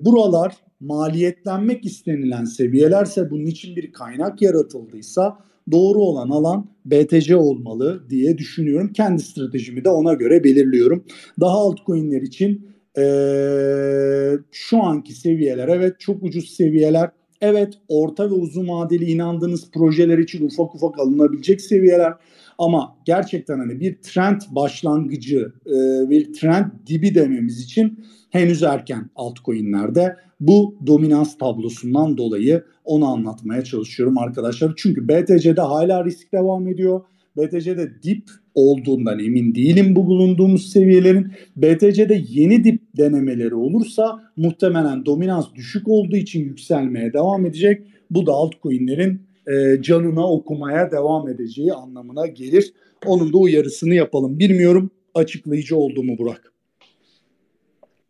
buralar 0.00 0.56
maliyetlenmek 0.80 1.84
istenilen 1.84 2.44
seviyelerse 2.44 3.30
bunun 3.30 3.46
için 3.46 3.76
bir 3.76 3.92
kaynak 3.92 4.42
yaratıldıysa 4.42 5.38
doğru 5.72 5.98
olan 5.98 6.30
alan 6.30 6.66
BTC 6.84 7.36
olmalı 7.36 8.06
diye 8.10 8.38
düşünüyorum. 8.38 8.92
Kendi 8.92 9.22
stratejimi 9.22 9.84
de 9.84 9.88
ona 9.88 10.14
göre 10.14 10.44
belirliyorum. 10.44 11.04
Daha 11.40 11.56
altcoin'ler 11.56 12.22
için 12.22 12.76
ee, 12.98 14.32
şu 14.52 14.82
anki 14.82 15.12
seviyeler 15.12 15.68
evet 15.68 16.00
çok 16.00 16.22
ucuz 16.22 16.50
seviyeler. 16.50 17.10
Evet 17.40 17.74
orta 17.88 18.30
ve 18.30 18.34
uzun 18.34 18.68
vadeli 18.68 19.04
inandığınız 19.04 19.70
projeler 19.70 20.18
için 20.18 20.46
ufak 20.46 20.74
ufak 20.74 20.98
alınabilecek 20.98 21.60
seviyeler. 21.60 22.12
Ama 22.58 22.96
gerçekten 23.04 23.58
hani 23.58 23.80
bir 23.80 23.96
trend 24.02 24.40
başlangıcı, 24.50 25.52
e, 25.66 26.10
bir 26.10 26.32
trend 26.32 26.64
dibi 26.86 27.14
dememiz 27.14 27.60
için 27.60 28.00
henüz 28.30 28.62
erken 28.62 29.10
altcoin'lerde. 29.16 30.16
Bu 30.40 30.74
dominans 30.86 31.38
tablosundan 31.38 32.16
dolayı 32.16 32.64
onu 32.84 33.06
anlatmaya 33.06 33.64
çalışıyorum 33.64 34.18
arkadaşlar. 34.18 34.72
Çünkü 34.76 35.08
BTC'de 35.08 35.60
hala 35.60 36.04
risk 36.04 36.32
devam 36.32 36.68
ediyor. 36.68 37.00
BTC'de 37.36 38.02
dip 38.02 38.30
olduğundan 38.54 39.18
emin 39.18 39.54
değilim 39.54 39.96
bu 39.96 40.06
bulunduğumuz 40.06 40.72
seviyelerin. 40.72 41.32
BTC'de 41.56 42.22
yeni 42.28 42.64
dip 42.64 42.80
denemeleri 42.96 43.54
olursa 43.54 44.22
muhtemelen 44.36 45.06
dominans 45.06 45.54
düşük 45.54 45.88
olduğu 45.88 46.16
için 46.16 46.40
yükselmeye 46.40 47.12
devam 47.12 47.46
edecek. 47.46 47.82
Bu 48.10 48.26
da 48.26 48.32
altcoin'lerin 48.32 49.25
e, 49.52 49.82
canına 49.82 50.30
okumaya 50.30 50.90
devam 50.90 51.28
edeceği 51.28 51.72
anlamına 51.72 52.26
gelir. 52.26 52.72
Onun 53.06 53.32
da 53.32 53.38
uyarısını 53.38 53.94
yapalım. 53.94 54.38
Bilmiyorum 54.38 54.90
açıklayıcı 55.14 55.76
oldu 55.76 56.02
mu 56.02 56.18
Burak? 56.18 56.52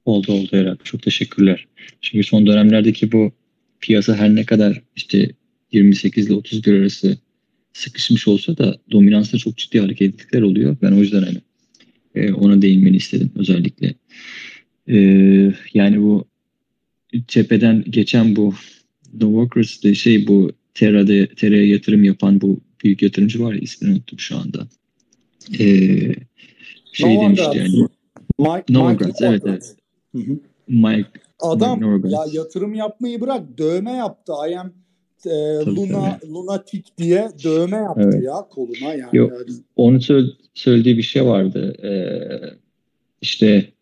Oldu 0.05 0.33
oldu 0.33 0.49
herhalde. 0.50 0.78
Çok 0.85 1.02
teşekkürler. 1.02 1.66
Çünkü 2.00 2.25
son 2.25 2.47
dönemlerdeki 2.47 3.12
bu 3.12 3.33
piyasa 3.81 4.16
her 4.16 4.35
ne 4.35 4.45
kadar 4.45 4.83
işte 4.97 5.31
28 5.73 6.26
ile 6.26 6.35
31 6.35 6.81
arası 6.81 7.19
sıkışmış 7.73 8.28
olsa 8.28 8.59
da 8.59 8.76
dominansta 8.90 9.38
çok 9.38 9.57
ciddi 9.57 9.81
hareketlilikler 9.81 10.43
oluyor. 10.43 10.76
Ben 10.83 10.93
o 10.93 10.97
yüzden 10.97 11.23
hani 11.23 11.38
e, 12.14 12.33
ona 12.33 12.62
değinmeni 12.62 12.97
istedim 12.97 13.31
özellikle. 13.37 13.95
E, 14.88 14.97
yani 15.75 16.02
bu 16.02 16.25
cepheden 17.28 17.85
geçen 17.90 18.37
bu 18.37 18.55
Workers'de 19.12 19.95
şey 19.95 20.26
bu 20.26 20.52
Terra'da 20.76 21.35
Terra'ya 21.35 21.66
yatırım 21.66 22.04
yapan 22.04 22.40
bu 22.40 22.61
büyük 22.85 23.02
yatırımcı 23.02 23.45
var 23.45 23.54
ya 23.54 23.61
ismini 23.61 23.92
unuttum 23.92 24.18
şu 24.18 24.37
anda. 24.37 24.68
E, 25.59 25.66
şey 26.92 27.16
no 27.16 27.23
demişti 27.23 27.59
yani. 27.59 27.88
Mike, 28.38 28.73
Novogratz, 28.73 29.23
evet 29.23 29.42
evet. 29.47 29.76
Hı 30.12 30.18
hı. 30.18 30.38
Mike 30.68 31.09
Adam 31.40 31.80
Mike 31.80 32.09
ya 32.09 32.21
yatırım 32.33 32.75
yapmayı 32.75 33.21
bırak 33.21 33.59
dövme 33.59 33.92
yaptı. 33.92 34.33
I 34.50 34.59
am 34.59 34.73
e, 35.26 35.30
Luna 35.66 36.18
lunatik 36.33 36.99
diye 36.99 37.28
dövme 37.45 37.76
yaptı 37.76 38.11
evet. 38.12 38.25
ya 38.25 38.49
koluna 38.50 38.95
yani. 38.95 39.16
Yok, 39.16 39.33
onun 39.76 39.99
söylediği 40.54 40.99
bir 40.99 41.02
şey 41.02 41.25
vardı. 41.25 41.76
Ee, 41.83 42.11
işte 43.21 43.73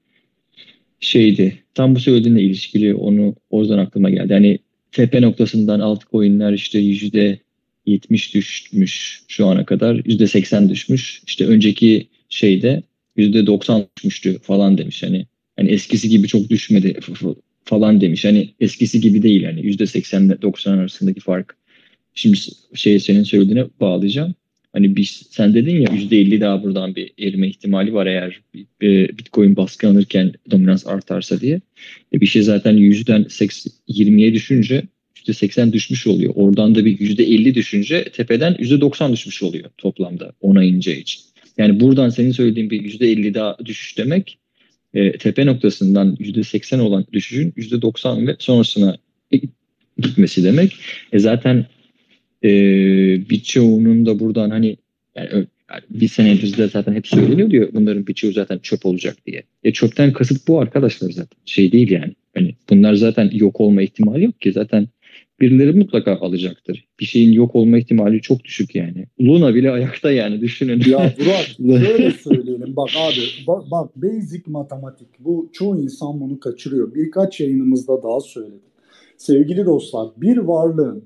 şeydi. 1.01 1.65
Tam 1.75 1.95
bu 1.95 2.01
söylediğinle 2.01 2.43
ilişkili 2.43 2.95
onu 2.95 3.35
o 3.51 3.61
yüzden 3.61 3.79
aklıma 3.79 4.11
geldi. 4.11 4.33
Hani 4.33 4.59
tepe 4.95 5.23
noktasından 5.23 5.81
altcoin'ler 5.81 6.53
işte 6.53 6.79
yüzde 6.79 7.39
70 7.87 8.35
düşmüş 8.35 9.23
şu 9.29 9.47
ana 9.47 9.65
kadar. 9.65 10.03
Yüzde 10.05 10.27
80 10.27 10.69
düşmüş. 10.69 11.23
İşte 11.27 11.47
önceki 11.47 12.09
şeyde 12.29 12.83
yüzde 13.17 13.47
90 13.47 13.87
düşmüştü 13.97 14.39
falan 14.39 14.79
demiş. 14.79 15.03
Hani 15.03 15.27
hani 15.57 15.71
eskisi 15.71 16.09
gibi 16.09 16.29
çok 16.29 16.51
düşmedi 16.51 16.99
falan 17.65 18.01
demiş. 18.01 18.25
Hani 18.25 18.55
eskisi 18.61 19.01
gibi 19.01 19.23
değil 19.23 19.45
hani 19.45 19.67
yüzde 19.67 19.87
80 19.87 20.23
ile 20.23 20.43
90 20.43 20.79
arasındaki 20.79 21.21
fark. 21.21 21.57
Şimdi 22.15 22.39
şey 22.75 23.01
senin 23.01 23.23
söylediğine 23.23 23.65
bağlayacağım. 23.81 24.35
Hani 24.75 24.97
bir, 24.97 25.21
sen 25.31 25.55
dedin 25.55 25.81
ya 25.81 25.89
%50 25.89 26.41
daha 26.41 26.63
buradan 26.63 26.95
bir 26.97 27.11
erime 27.19 27.49
ihtimali 27.49 27.95
var 27.95 28.07
eğer 28.07 28.41
Bitcoin 29.19 29.57
baskı 29.57 29.89
alırken 29.89 30.33
dominans 30.51 30.87
artarsa 30.87 31.41
diye. 31.41 31.61
E 32.13 32.21
bir 32.21 32.27
şey 32.27 32.43
zaten 32.43 32.73
yüzden 32.73 33.23
20'ye 33.23 34.35
düşünce 34.35 34.83
%80 35.15 35.73
düşmüş 35.73 36.07
oluyor. 36.07 36.33
Oradan 36.37 36.75
da 36.75 36.85
bir 36.85 36.99
%50 36.99 37.55
düşünce 37.55 38.05
tepeden 38.05 38.55
%90 38.55 39.13
düşmüş 39.13 39.43
oluyor 39.43 39.71
toplamda 39.79 40.33
ona 40.41 40.65
ince 40.65 40.99
için. 40.99 41.23
Yani 41.59 41.81
buradan 41.81 42.09
senin 42.09 42.33
söylediğin 42.33 42.71
bir 42.71 42.83
%50 42.83 43.35
daha 43.35 43.57
düşüş 43.65 43.99
demek 43.99 44.39
e, 44.95 45.13
tepe 45.13 45.47
noktasından 45.47 46.17
%80 46.17 46.81
olan 46.81 47.07
düşüşün 47.13 47.51
%90 47.51 48.27
ve 48.27 48.37
sonrasına 48.39 48.97
gitmesi 49.99 50.45
demek. 50.45 50.77
E 51.13 51.19
zaten 51.19 51.67
e, 52.45 52.51
birçoğunun 53.31 54.07
da 54.07 54.19
buradan 54.19 54.51
hani 54.51 54.77
yani, 55.17 55.47
bir 55.91 56.09
sene 56.09 56.31
öncesinde 56.31 56.69
zaten 56.69 56.95
hep 56.95 57.07
söyleniyor 57.07 57.51
diyor 57.51 57.69
bunların 57.73 58.07
birçoğu 58.07 58.33
zaten 58.33 58.59
çöp 58.59 58.87
olacak 58.87 59.17
diye. 59.27 59.43
E 59.65 59.73
çöpten 59.73 60.13
kasıt 60.13 60.49
bu 60.49 60.61
arkadaşlar 60.61 61.11
zaten. 61.11 61.39
Şey 61.45 61.73
değil 61.73 61.91
yani. 61.91 62.15
Hani 62.35 62.55
bunlar 62.71 62.95
zaten 62.95 63.31
yok 63.33 63.61
olma 63.61 63.83
ihtimali 63.83 64.25
yok 64.25 64.41
ki. 64.41 64.53
Zaten 64.53 64.89
birileri 65.41 65.73
mutlaka 65.73 66.17
alacaktır. 66.17 66.85
Bir 67.01 67.05
şeyin 67.05 67.33
yok 67.33 67.55
olma 67.55 67.79
ihtimali 67.79 68.21
çok 68.21 68.45
düşük 68.45 68.75
yani. 68.75 69.07
Luna 69.21 69.55
bile 69.55 69.71
ayakta 69.71 70.13
yani 70.13 70.41
düşünün. 70.41 70.83
Ya 70.91 71.15
Burak 71.21 71.47
şöyle 71.87 72.11
söyleyelim. 72.11 72.77
Bak 72.77 72.91
abi 72.97 73.47
bak, 73.47 73.71
bak 73.71 73.97
basic 73.97 74.43
matematik. 74.47 75.09
Bu 75.19 75.51
çoğu 75.53 75.83
insan 75.83 76.21
bunu 76.21 76.41
kaçırıyor. 76.41 76.95
Birkaç 76.95 77.41
yayınımızda 77.41 78.03
daha 78.03 78.21
söyledim. 78.21 78.61
Sevgili 79.17 79.65
dostlar 79.65 80.09
bir 80.17 80.37
varlığın 80.37 81.05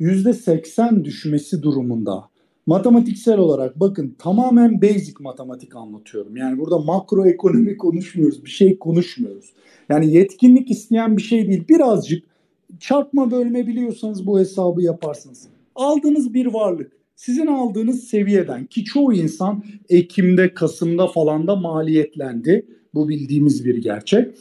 %80 0.00 1.04
düşmesi 1.04 1.62
durumunda 1.62 2.28
matematiksel 2.66 3.38
olarak 3.38 3.80
bakın 3.80 4.14
tamamen 4.18 4.82
basic 4.82 5.14
matematik 5.20 5.76
anlatıyorum. 5.76 6.36
Yani 6.36 6.58
burada 6.58 6.78
makro 6.78 7.26
ekonomi 7.26 7.76
konuşmuyoruz. 7.78 8.44
Bir 8.44 8.50
şey 8.50 8.78
konuşmuyoruz. 8.78 9.52
Yani 9.88 10.12
yetkinlik 10.12 10.70
isteyen 10.70 11.16
bir 11.16 11.22
şey 11.22 11.48
değil. 11.48 11.68
Birazcık 11.68 12.24
çarpma 12.80 13.30
bölme 13.30 13.66
biliyorsanız 13.66 14.26
bu 14.26 14.38
hesabı 14.38 14.82
yaparsınız. 14.82 15.48
Aldığınız 15.74 16.34
bir 16.34 16.46
varlık 16.46 16.92
sizin 17.16 17.46
aldığınız 17.46 18.04
seviyeden 18.04 18.66
ki 18.66 18.84
çoğu 18.84 19.12
insan 19.12 19.64
Ekim'de, 19.88 20.54
Kasım'da 20.54 21.06
falan 21.06 21.46
da 21.46 21.56
maliyetlendi. 21.56 22.66
Bu 22.94 23.08
bildiğimiz 23.08 23.64
bir 23.64 23.76
gerçek. 23.82 24.34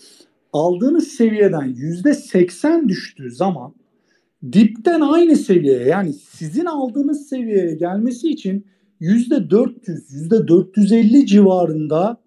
Aldığınız 0.54 1.08
seviyeden 1.08 1.76
%80 1.76 2.90
düştüğü 2.90 3.32
zaman 3.32 3.74
dipten 4.54 5.02
aynı 5.02 5.36
seviyeye 5.36 5.88
yani 5.88 6.14
sizin 6.14 6.66
aldığınız 6.66 7.28
seviyeye 7.28 7.76
gelmesi 7.76 8.30
için 8.30 8.66
%400, 9.02 10.30
%450 10.30 11.26
civarında 11.26 12.18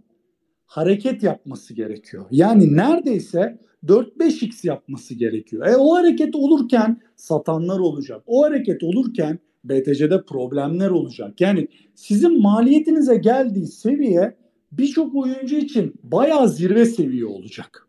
hareket 0.67 1.23
yapması 1.23 1.75
gerekiyor. 1.75 2.27
Yani 2.31 2.77
neredeyse 2.77 3.59
4-5x 3.87 4.67
yapması 4.67 5.15
gerekiyor. 5.15 5.67
E 5.67 5.77
o 5.77 5.95
hareket 5.95 6.35
olurken 6.35 7.01
satanlar 7.17 7.79
olacak. 7.79 8.23
O 8.27 8.45
hareket 8.45 8.83
olurken 8.83 9.39
BTC'de 9.65 10.25
problemler 10.25 10.91
olacak. 10.91 11.41
Yani 11.41 11.69
sizin 11.95 12.43
maliyetinize 12.43 13.17
geldiği 13.17 13.67
seviye 13.67 14.37
birçok 14.73 15.15
oyuncu 15.15 15.57
için 15.57 15.95
bayağı 16.03 16.49
zirve 16.49 16.85
seviye 16.85 17.27
olacak. 17.27 17.89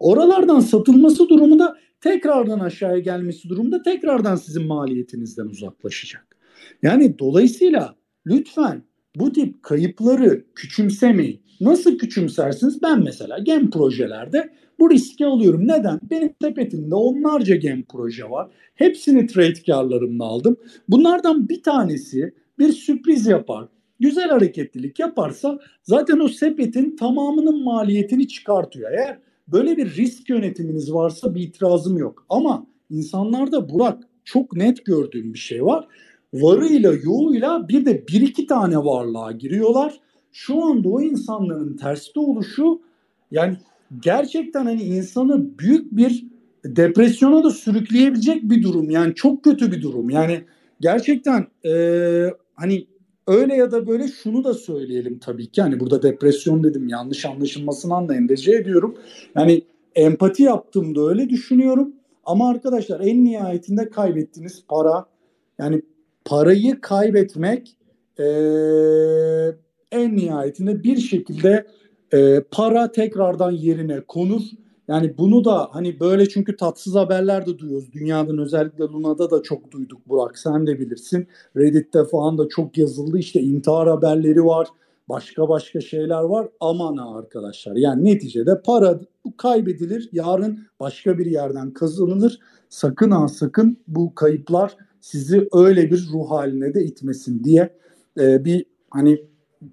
Oralardan 0.00 0.60
satılması 0.60 1.28
durumunda 1.28 1.76
tekrardan 2.04 2.60
aşağıya 2.60 2.98
gelmesi 2.98 3.48
durumunda 3.48 3.82
tekrardan 3.82 4.36
sizin 4.36 4.66
maliyetinizden 4.66 5.44
uzaklaşacak. 5.44 6.36
Yani 6.82 7.18
dolayısıyla 7.18 7.96
lütfen 8.26 8.82
bu 9.16 9.32
tip 9.32 9.62
kayıpları 9.62 10.44
küçümsemeyin. 10.54 11.40
Nasıl 11.60 11.98
küçümsersiniz? 11.98 12.82
Ben 12.82 13.04
mesela 13.04 13.38
gen 13.38 13.70
projelerde 13.70 14.50
bu 14.78 14.90
riski 14.90 15.26
alıyorum. 15.26 15.68
Neden? 15.68 16.00
Benim 16.10 16.34
sepetimde 16.42 16.94
onlarca 16.94 17.56
gen 17.56 17.84
proje 17.92 18.30
var. 18.30 18.50
Hepsini 18.74 19.26
trade 19.26 19.62
karlarımla 19.66 20.24
aldım. 20.24 20.56
Bunlardan 20.88 21.48
bir 21.48 21.62
tanesi 21.62 22.34
bir 22.58 22.72
sürpriz 22.72 23.26
yapar. 23.26 23.68
Güzel 24.00 24.28
hareketlilik 24.28 24.98
yaparsa 24.98 25.58
zaten 25.82 26.18
o 26.18 26.28
sepetin 26.28 26.96
tamamının 26.96 27.64
maliyetini 27.64 28.28
çıkartıyor. 28.28 28.92
Eğer 28.92 29.18
böyle 29.48 29.76
bir 29.76 29.96
risk 29.96 30.28
yönetiminiz 30.28 30.92
varsa 30.92 31.34
bir 31.34 31.40
itirazım 31.40 31.98
yok. 31.98 32.26
Ama 32.28 32.66
insanlarda 32.90 33.68
Burak 33.68 34.02
çok 34.24 34.56
net 34.56 34.84
gördüğüm 34.84 35.34
bir 35.34 35.38
şey 35.38 35.64
var. 35.64 35.88
Varıyla 36.34 36.92
yoğuyla 36.92 37.68
bir 37.68 37.84
de 37.86 38.04
bir 38.08 38.20
iki 38.20 38.46
tane 38.46 38.78
varlığa 38.78 39.32
giriyorlar. 39.32 40.00
Şu 40.32 40.64
anda 40.64 40.88
o 40.88 41.00
insanların 41.02 41.76
terste 41.76 42.20
oluşu 42.20 42.80
yani 43.30 43.56
gerçekten 44.02 44.64
hani 44.64 44.82
insanı 44.82 45.58
büyük 45.58 45.96
bir 45.96 46.24
depresyona 46.64 47.44
da 47.44 47.50
sürükleyebilecek 47.50 48.42
bir 48.42 48.62
durum. 48.62 48.90
Yani 48.90 49.14
çok 49.14 49.44
kötü 49.44 49.72
bir 49.72 49.82
durum. 49.82 50.10
Yani 50.10 50.44
gerçekten 50.80 51.46
e, 51.66 51.72
hani 52.54 52.86
öyle 53.26 53.54
ya 53.54 53.72
da 53.72 53.86
böyle 53.86 54.08
şunu 54.08 54.44
da 54.44 54.54
söyleyelim 54.54 55.18
tabii 55.18 55.46
ki. 55.46 55.62
Hani 55.62 55.80
burada 55.80 56.02
depresyon 56.02 56.64
dedim 56.64 56.88
yanlış 56.88 57.24
anlaşılmasından 57.24 58.08
da 58.08 58.14
endişe 58.14 58.52
ediyorum. 58.54 58.94
Yani 59.36 59.62
empati 59.94 60.42
yaptığımda 60.42 61.08
öyle 61.08 61.28
düşünüyorum. 61.28 61.92
Ama 62.24 62.50
arkadaşlar 62.50 63.00
en 63.00 63.24
nihayetinde 63.24 63.88
kaybettiğiniz 63.90 64.64
para 64.68 65.06
yani 65.58 65.82
parayı 66.24 66.80
kaybetmek 66.80 67.76
e, 68.18 68.24
en 69.92 70.16
nihayetinde 70.16 70.84
bir 70.84 70.96
şekilde 70.96 71.66
e, 72.12 72.40
para 72.50 72.92
tekrardan 72.92 73.50
yerine 73.50 74.00
konur. 74.00 74.42
Yani 74.88 75.18
bunu 75.18 75.44
da 75.44 75.68
hani 75.72 76.00
böyle 76.00 76.28
çünkü 76.28 76.56
tatsız 76.56 76.94
haberler 76.94 77.46
de 77.46 77.58
duyuyoruz. 77.58 77.92
Dünyadan 77.92 78.38
özellikle 78.38 78.84
Luna'da 78.84 79.30
da 79.30 79.42
çok 79.42 79.70
duyduk 79.70 80.08
Burak 80.08 80.38
sen 80.38 80.66
de 80.66 80.80
bilirsin. 80.80 81.28
Reddit'te 81.56 82.04
falan 82.04 82.38
da 82.38 82.48
çok 82.48 82.78
yazıldı. 82.78 83.18
İşte 83.18 83.40
intihar 83.40 83.88
haberleri 83.88 84.44
var. 84.44 84.68
Başka 85.08 85.48
başka 85.48 85.80
şeyler 85.80 86.22
var. 86.22 86.48
Aman 86.60 86.96
ha 86.96 87.16
arkadaşlar. 87.16 87.76
Yani 87.76 88.04
neticede 88.04 88.62
para 88.62 89.00
kaybedilir. 89.36 90.08
Yarın 90.12 90.66
başka 90.80 91.18
bir 91.18 91.26
yerden 91.26 91.70
kazanılır. 91.70 92.38
Sakın 92.68 93.10
ha 93.10 93.28
sakın 93.28 93.76
bu 93.88 94.14
kayıplar 94.14 94.76
sizi 95.00 95.48
öyle 95.52 95.90
bir 95.90 96.08
ruh 96.12 96.30
haline 96.30 96.74
de 96.74 96.84
itmesin 96.84 97.44
diye 97.44 97.76
e, 98.20 98.44
bir 98.44 98.64
hani 98.90 99.24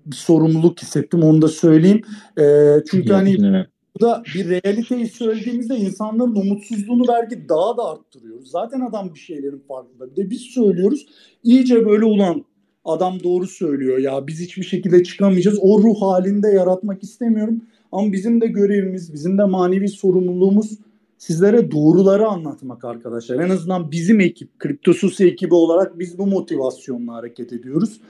bir 0.06 0.16
sorumluluk 0.16 0.82
hissettim 0.82 1.24
onu 1.24 1.42
da 1.42 1.48
söyleyeyim. 1.48 2.02
E, 2.40 2.76
çünkü 2.92 3.14
hani 3.14 3.66
bu 3.96 4.06
da 4.06 4.24
bir 4.36 4.50
realiteyi 4.50 5.08
söylediğimizde 5.08 5.76
insanların 5.76 6.36
umutsuzluğunu 6.36 7.04
belki 7.08 7.50
daha 7.50 7.78
da 7.78 7.90
arttırıyoruz. 7.90 8.52
Zaten 8.52 8.80
adam 8.80 9.14
bir 9.14 9.20
şeylerin 9.20 9.64
farkında. 9.68 10.12
Bir 10.12 10.16
de 10.16 10.30
biz 10.30 10.42
söylüyoruz. 10.42 11.06
iyice 11.44 11.86
böyle 11.86 12.06
ulan 12.06 12.46
adam 12.86 13.24
doğru 13.24 13.48
söylüyor 13.48 13.98
ya 13.98 14.28
biz 14.28 14.40
hiçbir 14.40 14.64
şekilde 14.64 15.04
çıkamayacağız. 15.04 15.60
O 15.62 15.84
ruh 15.84 16.02
halinde 16.02 16.48
yaratmak 16.48 17.04
istemiyorum. 17.04 17.62
Ama 17.92 18.12
bizim 18.12 18.42
de 18.42 18.48
görevimiz, 18.48 19.14
bizim 19.14 19.38
de 19.38 19.44
manevi 19.44 19.88
sorumluluğumuz 19.88 20.78
sizlere 21.18 21.72
doğruları 21.72 22.28
anlatmak 22.28 22.86
arkadaşlar. 22.86 23.40
En 23.40 23.50
azından 23.50 23.92
bizim 23.92 24.20
ekip, 24.20 24.60
Kriptosus 24.60 25.22
ekibi 25.22 25.54
olarak 25.54 26.00
biz 26.00 26.18
bu 26.18 26.28
motivasyonla 26.28 27.14
hareket 27.14 27.54
ediyoruz. 27.54 28.02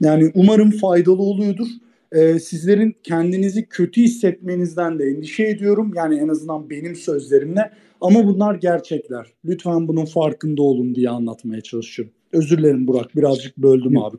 Yani 0.00 0.32
umarım 0.34 0.70
faydalı 0.70 1.22
oluyordur. 1.22 1.66
Ee, 2.12 2.38
sizlerin 2.38 2.96
kendinizi 3.02 3.66
kötü 3.68 4.02
hissetmenizden 4.02 4.98
de 4.98 5.04
endişe 5.04 5.44
ediyorum. 5.44 5.92
Yani 5.96 6.18
en 6.18 6.28
azından 6.28 6.70
benim 6.70 6.96
sözlerimle. 6.96 7.70
Ama 8.00 8.26
bunlar 8.26 8.54
gerçekler. 8.54 9.26
Lütfen 9.44 9.88
bunun 9.88 10.04
farkında 10.04 10.62
olun 10.62 10.94
diye 10.94 11.10
anlatmaya 11.10 11.60
çalışıyorum. 11.60 12.14
Özür 12.32 12.58
dilerim 12.58 12.86
Burak. 12.86 13.16
Birazcık 13.16 13.56
böldüm 13.56 13.92
yok, 13.92 14.14
abi. 14.14 14.16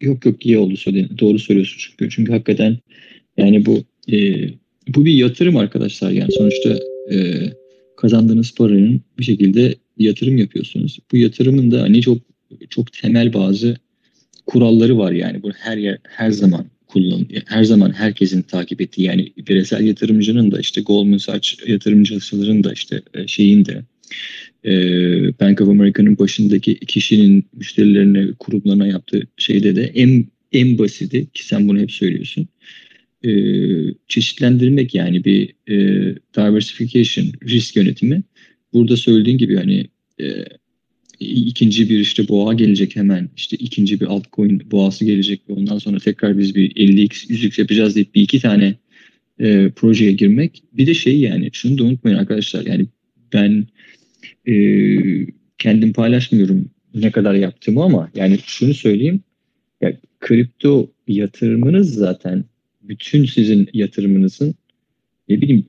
Yok 0.00 0.26
yok 0.26 0.46
iyi 0.46 0.58
oldu 0.58 0.76
söylediğin. 0.76 1.18
Doğru 1.18 1.38
söylüyorsun 1.38 1.78
çünkü. 1.78 2.10
Çünkü 2.10 2.32
hakikaten 2.32 2.78
yani 3.36 3.66
bu 3.66 3.78
e, 4.12 4.48
bu 4.88 5.04
bir 5.04 5.12
yatırım 5.12 5.56
arkadaşlar. 5.56 6.10
Yani 6.10 6.32
sonuçta 6.32 6.78
e, 7.10 7.16
kazandığınız 7.96 8.54
paranın 8.54 9.00
bir 9.18 9.24
şekilde 9.24 9.74
yatırım 9.98 10.38
yapıyorsunuz. 10.38 10.98
Bu 11.12 11.16
yatırımın 11.16 11.70
da 11.70 11.82
hani 11.82 12.02
çok 12.02 12.18
çok 12.70 12.92
temel 12.92 13.34
bazı 13.34 13.76
kuralları 14.46 14.98
var 14.98 15.12
yani. 15.12 15.42
Bu 15.42 15.50
her 15.52 15.76
yer 15.76 15.98
her 16.02 16.30
zaman 16.30 16.66
kullan 16.92 17.26
her 17.46 17.64
zaman 17.64 17.92
herkesin 17.92 18.42
takip 18.42 18.80
ettiği 18.80 19.02
yani 19.02 19.32
bireysel 19.48 19.86
yatırımcının 19.86 20.50
da 20.50 20.60
işte 20.60 20.80
Goldman 20.80 21.18
Sachs 21.18 21.54
yatırımcıların 21.66 22.64
da 22.64 22.72
işte 22.72 23.02
e, 23.14 23.26
şeyin 23.26 23.64
de 23.64 23.82
e, 24.64 24.72
Bank 25.40 25.60
of 25.60 25.68
America'nın 25.68 26.18
başındaki 26.18 26.78
kişinin 26.78 27.44
müşterilerine, 27.56 28.32
kurumlarına 28.38 28.86
yaptığı 28.86 29.26
şeyde 29.36 29.76
de 29.76 29.84
en 29.84 30.24
en 30.52 30.78
basiti 30.78 31.26
ki 31.34 31.46
sen 31.46 31.68
bunu 31.68 31.78
hep 31.78 31.92
söylüyorsun. 31.92 32.48
E, 33.24 33.30
çeşitlendirmek 34.08 34.94
yani 34.94 35.24
bir 35.24 35.54
diversification 36.36 37.26
risk 37.48 37.76
yönetimi. 37.76 38.22
Burada 38.72 38.96
söylediğin 38.96 39.38
gibi 39.38 39.56
hani 39.56 39.86
ikinci 41.22 41.90
bir 41.90 41.98
işte 41.98 42.28
boğa 42.28 42.54
gelecek 42.54 42.96
hemen 42.96 43.28
işte 43.36 43.56
ikinci 43.56 44.00
bir 44.00 44.06
altcoin 44.06 44.70
boğası 44.70 45.04
gelecek 45.04 45.40
ve 45.48 45.52
ondan 45.52 45.78
sonra 45.78 45.98
tekrar 45.98 46.38
biz 46.38 46.54
bir 46.54 46.70
50x 46.70 47.30
100x 47.30 47.60
yapacağız 47.60 47.94
deyip 47.94 48.14
bir 48.14 48.22
iki 48.22 48.40
tane 48.40 48.74
e, 49.38 49.70
projeye 49.70 50.12
girmek 50.12 50.62
bir 50.72 50.86
de 50.86 50.94
şey 50.94 51.20
yani 51.20 51.50
şunu 51.52 51.78
da 51.78 51.84
unutmayın 51.84 52.18
arkadaşlar 52.18 52.66
yani 52.66 52.86
ben 53.32 53.66
e, 54.48 54.54
kendim 55.58 55.92
paylaşmıyorum 55.92 56.70
ne 56.94 57.10
kadar 57.10 57.34
yaptığımı 57.34 57.82
ama 57.82 58.10
yani 58.14 58.38
şunu 58.46 58.74
söyleyeyim 58.74 59.20
ya 59.80 59.96
kripto 60.20 60.90
yatırımınız 61.08 61.94
zaten 61.94 62.44
bütün 62.82 63.24
sizin 63.24 63.68
yatırımınızın 63.72 64.54
ne 65.28 65.40
bileyim 65.40 65.66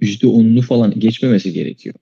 yüzde 0.00 0.26
onunu 0.26 0.62
falan 0.62 1.00
geçmemesi 1.00 1.52
gerekiyor. 1.52 1.94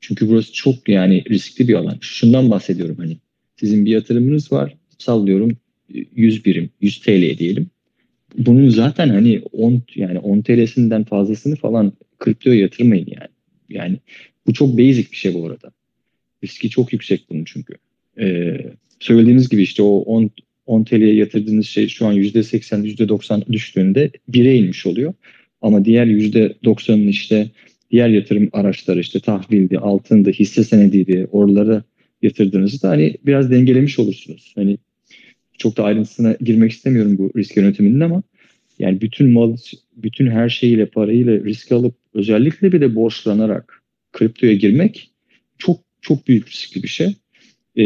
Çünkü 0.00 0.28
burası 0.28 0.52
çok 0.52 0.88
yani 0.88 1.24
riskli 1.30 1.68
bir 1.68 1.74
alan. 1.74 1.98
Şundan 2.00 2.50
bahsediyorum 2.50 2.96
hani 2.98 3.16
sizin 3.56 3.84
bir 3.84 3.90
yatırımınız 3.90 4.52
var 4.52 4.74
sallıyorum 4.98 5.56
100 6.16 6.44
birim 6.44 6.70
100 6.80 7.00
TL 7.00 7.38
diyelim. 7.38 7.70
Bunun 8.38 8.68
zaten 8.68 9.08
hani 9.08 9.42
10 9.52 9.82
yani 9.94 10.18
10 10.18 10.40
TL'sinden 10.40 11.04
fazlasını 11.04 11.56
falan 11.56 11.92
kriptoya 12.18 12.60
yatırmayın 12.60 13.06
yani. 13.06 13.28
Yani 13.68 13.96
bu 14.46 14.52
çok 14.52 14.78
basic 14.78 15.10
bir 15.10 15.16
şey 15.16 15.34
bu 15.34 15.46
arada. 15.46 15.72
Riski 16.44 16.70
çok 16.70 16.92
yüksek 16.92 17.24
bunun 17.30 17.44
çünkü. 17.44 17.74
Ee, 18.20 18.56
söylediğiniz 19.00 19.48
gibi 19.48 19.62
işte 19.62 19.82
o 19.82 19.98
10 19.98 20.30
10 20.66 20.84
TL'ye 20.84 21.14
yatırdığınız 21.14 21.66
şey 21.66 21.88
şu 21.88 22.06
an 22.06 22.14
%80, 22.14 22.84
%90 22.84 23.52
düştüğünde 23.52 24.10
1'e 24.30 24.54
inmiş 24.54 24.86
oluyor. 24.86 25.14
Ama 25.62 25.84
diğer 25.84 26.06
%90'ın 26.06 27.08
işte 27.08 27.50
diğer 27.90 28.08
yatırım 28.08 28.48
araçları 28.52 29.00
işte 29.00 29.20
tahvildi, 29.20 29.78
altındı, 29.78 30.30
hisse 30.30 30.64
senediydi 30.64 31.28
oralara 31.32 31.82
yatırdığınızda 32.22 32.88
hani 32.88 33.14
biraz 33.26 33.50
dengelemiş 33.50 33.98
olursunuz. 33.98 34.52
Hani 34.54 34.78
çok 35.58 35.76
da 35.76 35.84
ayrıntısına 35.84 36.36
girmek 36.40 36.72
istemiyorum 36.72 37.18
bu 37.18 37.32
risk 37.36 37.56
yönetiminin 37.56 38.00
ama 38.00 38.22
yani 38.78 39.00
bütün 39.00 39.30
mal, 39.30 39.56
bütün 39.96 40.26
her 40.26 40.48
şeyiyle, 40.48 40.86
parayla 40.86 41.44
risk 41.44 41.72
alıp 41.72 41.94
özellikle 42.14 42.72
bir 42.72 42.80
de 42.80 42.94
borçlanarak 42.94 43.82
kriptoya 44.12 44.54
girmek 44.54 45.10
çok 45.58 45.80
çok 46.00 46.28
büyük 46.28 46.48
riskli 46.48 46.82
bir 46.82 46.88
şey. 46.88 47.16
Ee, 47.76 47.82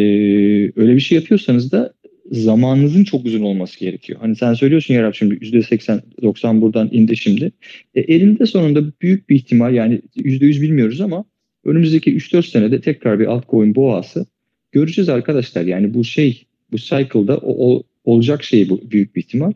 öyle 0.76 0.94
bir 0.94 1.00
şey 1.00 1.18
yapıyorsanız 1.18 1.72
da 1.72 1.92
zamanınızın 2.32 3.04
çok 3.04 3.26
uzun 3.26 3.42
olması 3.42 3.80
gerekiyor. 3.80 4.18
Hani 4.22 4.36
sen 4.36 4.54
söylüyorsun 4.54 4.94
ya 4.94 5.12
şimdi 5.12 5.34
%80-90 5.34 6.60
buradan 6.60 6.88
indi 6.92 7.16
şimdi. 7.16 7.52
E, 7.94 8.00
elinde 8.00 8.46
sonunda 8.46 8.92
büyük 9.02 9.30
bir 9.30 9.36
ihtimal 9.36 9.74
yani 9.74 10.00
%100 10.16 10.62
bilmiyoruz 10.62 11.00
ama 11.00 11.24
önümüzdeki 11.64 12.16
3-4 12.16 12.50
senede 12.50 12.80
tekrar 12.80 13.20
bir 13.20 13.26
altcoin 13.26 13.74
boğası 13.74 14.26
göreceğiz 14.72 15.08
arkadaşlar. 15.08 15.62
Yani 15.62 15.94
bu 15.94 16.04
şey 16.04 16.44
bu 16.72 16.76
cycle'da 16.76 17.36
o, 17.36 17.72
o, 17.72 17.82
olacak 18.04 18.44
şey 18.44 18.68
bu 18.68 18.90
büyük 18.90 19.16
bir 19.16 19.20
ihtimal. 19.20 19.52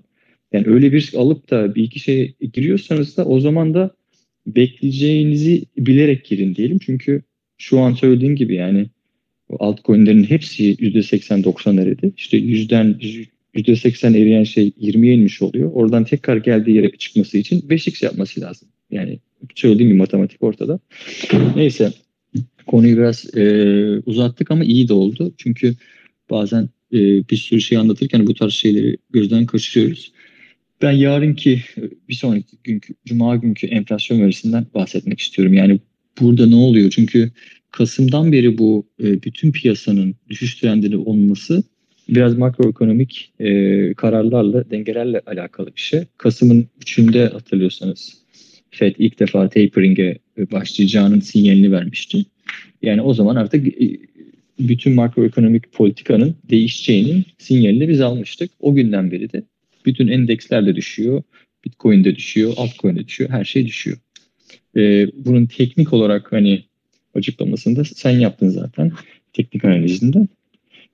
Yani 0.52 0.66
öyle 0.66 0.92
bir 0.92 1.12
alıp 1.16 1.50
da 1.50 1.74
bir 1.74 1.82
iki 1.82 2.00
şeye 2.00 2.34
giriyorsanız 2.52 3.16
da 3.16 3.24
o 3.24 3.40
zaman 3.40 3.74
da 3.74 3.90
bekleyeceğinizi 4.46 5.64
bilerek 5.78 6.24
girin 6.24 6.54
diyelim. 6.54 6.78
Çünkü 6.78 7.22
şu 7.58 7.80
an 7.80 7.92
söylediğim 7.92 8.36
gibi 8.36 8.54
yani 8.54 8.86
altcoin'lerin 9.58 10.24
hepsi 10.24 10.74
%80-90 10.74 11.82
eridi. 11.82 12.12
İşte 12.16 12.36
yüzden 12.36 13.00
%80 13.54 14.18
eriyen 14.18 14.44
şey 14.44 14.68
20'ye 14.68 15.14
inmiş 15.14 15.42
oluyor. 15.42 15.70
Oradan 15.72 16.04
tekrar 16.04 16.36
geldiği 16.36 16.76
yere 16.76 16.90
çıkması 16.90 17.38
için 17.38 17.60
5x 17.60 18.04
yapması 18.04 18.40
lazım. 18.40 18.68
Yani 18.90 19.18
söylediğim 19.54 19.92
bir 19.92 19.96
matematik 19.96 20.42
ortada. 20.42 20.78
Neyse 21.56 21.92
konuyu 22.66 22.96
biraz 22.96 23.36
e, 23.36 23.44
uzattık 24.06 24.50
ama 24.50 24.64
iyi 24.64 24.88
de 24.88 24.92
oldu. 24.92 25.34
Çünkü 25.38 25.74
bazen 26.30 26.68
e, 26.92 26.98
bir 27.28 27.36
sürü 27.36 27.60
şey 27.60 27.78
anlatırken 27.78 28.26
bu 28.26 28.34
tarz 28.34 28.52
şeyleri 28.52 28.96
gözden 29.10 29.46
kaçırıyoruz. 29.46 30.12
Ben 30.82 30.92
yarınki 30.92 31.62
bir 32.08 32.14
sonraki 32.14 32.56
günkü 32.64 32.94
cuma 33.06 33.36
günkü 33.36 33.66
enflasyon 33.66 34.20
verisinden 34.20 34.66
bahsetmek 34.74 35.20
istiyorum. 35.20 35.54
Yani 35.54 35.80
burada 36.20 36.46
ne 36.46 36.54
oluyor? 36.54 36.90
Çünkü 36.90 37.30
Kasım'dan 37.76 38.32
beri 38.32 38.58
bu 38.58 38.86
e, 39.02 39.22
bütün 39.22 39.52
piyasanın 39.52 40.14
düşüş 40.28 40.54
trendinde 40.54 40.96
olması 40.96 41.62
biraz 42.08 42.38
makroekonomik 42.38 43.32
e, 43.40 43.94
kararlarla, 43.94 44.70
dengelerle 44.70 45.20
alakalı 45.26 45.66
bir 45.66 45.80
şey. 45.80 46.00
Kasım'ın 46.18 46.66
3'ünde 46.80 47.32
hatırlıyorsanız 47.32 48.18
Fed 48.70 48.94
ilk 48.98 49.18
defa 49.20 49.48
tapering'e 49.48 50.18
başlayacağının 50.52 51.20
sinyalini 51.20 51.72
vermişti. 51.72 52.24
Yani 52.82 53.02
o 53.02 53.14
zaman 53.14 53.36
artık 53.36 53.82
e, 53.82 53.98
bütün 54.58 54.94
makroekonomik 54.94 55.72
politikanın 55.72 56.36
değişeceğinin 56.50 57.24
sinyalini 57.38 57.88
biz 57.88 58.00
almıştık. 58.00 58.50
O 58.60 58.74
günden 58.74 59.10
beri 59.10 59.32
de 59.32 59.42
bütün 59.86 60.08
endeksler 60.08 60.66
de 60.66 60.76
düşüyor, 60.76 61.22
Bitcoin 61.64 62.04
de 62.04 62.16
düşüyor, 62.16 62.52
altcoin 62.56 62.96
de 62.96 63.06
düşüyor, 63.08 63.30
her 63.30 63.44
şey 63.44 63.66
düşüyor. 63.66 63.96
Ee, 64.76 65.06
bunun 65.24 65.46
teknik 65.46 65.92
olarak 65.92 66.32
hani 66.32 66.64
açıklamasını 67.16 67.76
da 67.76 67.84
sen 67.84 68.18
yaptın 68.18 68.48
zaten 68.48 68.92
teknik 69.32 69.64
analizinde. 69.64 70.26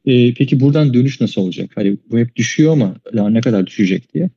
Ee, 0.06 0.34
peki 0.34 0.60
buradan 0.60 0.94
dönüş 0.94 1.20
nasıl 1.20 1.42
olacak? 1.42 1.70
Hani 1.74 1.96
bu 2.10 2.18
hep 2.18 2.36
düşüyor 2.36 2.72
ama 2.72 2.96
daha 3.14 3.30
ne 3.30 3.40
kadar 3.40 3.66
düşecek 3.66 4.14
diye. 4.14 4.30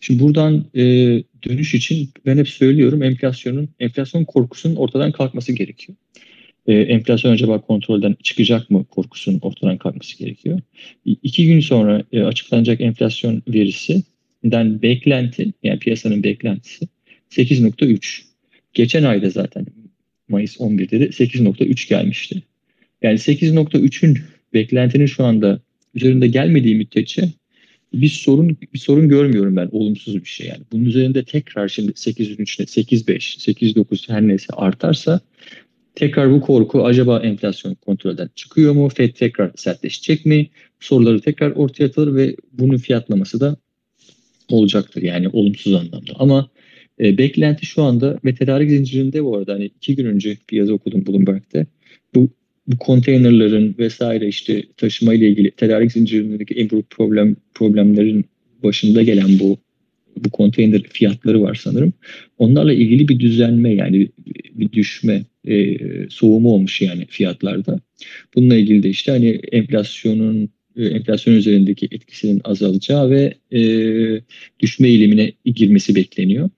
Şimdi 0.00 0.22
buradan 0.22 0.64
e, 0.74 0.82
dönüş 1.48 1.74
için 1.74 2.10
ben 2.26 2.38
hep 2.38 2.48
söylüyorum 2.48 3.02
enflasyonun 3.02 3.68
enflasyon 3.80 4.24
korkusunun 4.24 4.76
ortadan 4.76 5.12
kalkması 5.12 5.52
gerekiyor. 5.52 5.98
E, 6.66 6.74
enflasyon 6.74 7.32
acaba 7.32 7.60
kontrolden 7.60 8.16
çıkacak 8.22 8.70
mı 8.70 8.84
korkusunun 8.84 9.38
ortadan 9.42 9.78
kalkması 9.78 10.18
gerekiyor. 10.18 10.60
İki 11.04 11.46
gün 11.46 11.60
sonra 11.60 12.02
e, 12.12 12.22
açıklanacak 12.22 12.80
enflasyon 12.80 13.42
verisinden 13.48 14.82
beklenti 14.82 15.52
yani 15.62 15.78
piyasanın 15.78 16.22
beklentisi 16.22 16.88
8.3. 17.30 18.22
Geçen 18.74 19.04
ayda 19.04 19.30
zaten 19.30 19.66
Mayıs 20.28 20.56
11'de 20.56 21.00
de 21.00 21.06
8.3 21.06 21.88
gelmişti. 21.88 22.42
Yani 23.02 23.18
8.3'ün 23.18 24.18
beklentinin 24.54 25.06
şu 25.06 25.24
anda 25.24 25.60
üzerinde 25.94 26.26
gelmediği 26.26 26.74
müddetçe 26.74 27.28
bir 27.92 28.08
sorun 28.08 28.56
bir 28.74 28.78
sorun 28.78 29.08
görmüyorum 29.08 29.56
ben 29.56 29.68
olumsuz 29.72 30.14
bir 30.14 30.28
şey 30.28 30.46
yani. 30.46 30.62
Bunun 30.72 30.84
üzerinde 30.84 31.24
tekrar 31.24 31.68
şimdi 31.68 31.92
8.3 31.92 32.62
8.5 32.62 33.16
8.9 33.16 34.12
her 34.12 34.28
neyse 34.28 34.46
artarsa 34.52 35.20
tekrar 35.94 36.30
bu 36.30 36.40
korku 36.40 36.84
acaba 36.84 37.18
enflasyon 37.18 37.74
kontrolden 37.74 38.30
çıkıyor 38.34 38.74
mu? 38.74 38.88
Fed 38.88 39.14
tekrar 39.14 39.50
sertleşecek 39.56 40.26
mi? 40.26 40.48
Soruları 40.80 41.20
tekrar 41.20 41.50
ortaya 41.50 41.84
atılır 41.84 42.14
ve 42.14 42.36
bunun 42.52 42.76
fiyatlaması 42.76 43.40
da 43.40 43.56
olacaktır 44.48 45.02
yani 45.02 45.28
olumsuz 45.28 45.74
anlamda. 45.74 46.12
Ama 46.14 46.48
e, 47.00 47.18
beklenti 47.18 47.66
şu 47.66 47.82
anda 47.82 48.18
ve 48.24 48.34
tedarik 48.34 48.70
zincirinde 48.70 49.24
bu 49.24 49.36
arada 49.36 49.54
hani 49.54 49.64
iki 49.64 49.96
gün 49.96 50.04
önce 50.04 50.36
bir 50.50 50.56
yazı 50.56 50.74
okudum 50.74 51.06
Bloomberg'de. 51.06 51.66
Bu 52.14 52.30
bu 52.66 52.78
konteynerların 52.78 53.74
vesaire 53.78 54.28
işte 54.28 54.62
taşıma 54.76 55.14
ile 55.14 55.28
ilgili 55.28 55.50
tedarik 55.50 55.92
zincirindeki 55.92 56.54
en 56.54 56.70
büyük 56.70 56.90
problem 56.90 57.36
problemlerin 57.54 58.24
başında 58.62 59.02
gelen 59.02 59.38
bu 59.40 59.58
bu 60.24 60.30
konteyner 60.30 60.82
fiyatları 60.82 61.42
var 61.42 61.54
sanırım. 61.54 61.92
Onlarla 62.38 62.72
ilgili 62.72 63.08
bir 63.08 63.20
düzenme 63.20 63.74
yani 63.74 64.08
bir 64.54 64.72
düşme, 64.72 65.24
e, 65.48 65.76
soğumu 66.08 66.52
olmuş 66.52 66.80
yani 66.80 67.06
fiyatlarda. 67.08 67.80
Bununla 68.34 68.56
ilgili 68.56 68.82
de 68.82 68.88
işte 68.88 69.12
hani 69.12 69.28
enflasyonun 69.52 70.48
e, 70.76 70.84
enflasyon 70.84 71.34
üzerindeki 71.34 71.88
etkisinin 71.90 72.40
azalacağı 72.44 73.10
ve 73.10 73.34
e, 73.52 73.60
düşme 74.60 74.88
eğilimine 74.88 75.32
girmesi 75.44 75.94
bekleniyor. 75.94 76.50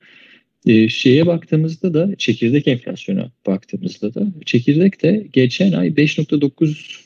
E, 0.68 0.88
şeye 0.88 1.26
baktığımızda 1.26 1.94
da 1.94 2.16
çekirdek 2.16 2.68
enflasyona 2.68 3.32
baktığımızda 3.46 4.14
da 4.14 4.26
çekirdek 4.46 5.02
de 5.02 5.26
geçen 5.32 5.72
ay 5.72 5.88
5.9 5.88 7.00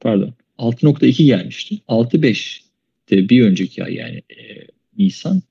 pardon 0.00 0.34
6.2 0.58 1.24
gelmişti. 1.24 1.78
6.5 1.88 2.60
de 3.10 3.28
bir 3.28 3.42
önceki 3.42 3.84
ay 3.84 3.94
yani 3.94 4.16
e, 4.16 4.66
Nisan 4.98 5.42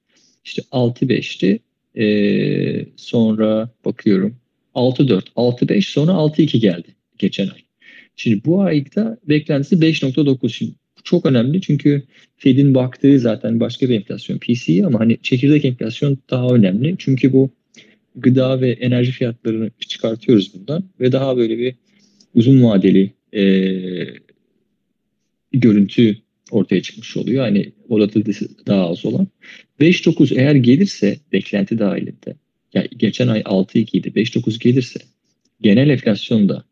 işte 0.45 0.61
6.5'ti. 0.71 1.59
E, 1.95 2.85
sonra 2.95 3.69
bakıyorum 3.85 4.35
6.4, 4.75 5.23
6.5 5.35 5.81
sonra 5.81 6.11
6.2 6.11 6.57
geldi 6.57 6.95
geçen 7.17 7.47
ay. 7.47 7.61
Şimdi 8.15 8.45
bu 8.45 8.61
ayda 8.61 9.17
beklentisi 9.23 9.75
5.9. 9.75 10.49
Şimdi 10.49 10.71
çok 11.03 11.25
önemli 11.25 11.61
çünkü 11.61 12.03
Fed'in 12.37 12.75
baktığı 12.75 13.19
zaten 13.19 13.59
başka 13.59 13.89
bir 13.89 13.95
enflasyon 13.95 14.37
PCE 14.37 14.85
ama 14.85 14.99
hani 14.99 15.17
çekirdek 15.23 15.65
enflasyon 15.65 16.17
daha 16.29 16.47
önemli. 16.47 16.95
Çünkü 16.97 17.33
bu 17.33 17.49
gıda 18.15 18.61
ve 18.61 18.71
enerji 18.71 19.11
fiyatlarını 19.11 19.71
çıkartıyoruz 19.79 20.53
bundan 20.53 20.83
ve 20.99 21.11
daha 21.11 21.37
böyle 21.37 21.57
bir 21.57 21.75
uzun 22.35 22.63
vadeli 22.63 23.13
e, 23.33 23.43
görüntü 25.51 26.17
ortaya 26.51 26.81
çıkmış 26.81 27.17
oluyor. 27.17 27.43
Hani 27.43 27.71
volatilitesi 27.89 28.47
daha 28.67 28.89
az 28.89 29.05
olan. 29.05 29.27
5.9 29.79 30.39
eğer 30.39 30.55
gelirse 30.55 31.17
beklenti 31.31 31.79
dahilinde 31.79 32.35
yani 32.73 32.87
geçen 32.97 33.27
ay 33.27 33.41
6.2 33.41 33.97
idi 33.97 34.07
5.9 34.07 34.59
gelirse 34.59 34.99
genel 35.61 35.89
enflasyon 35.89 36.49
da 36.49 36.65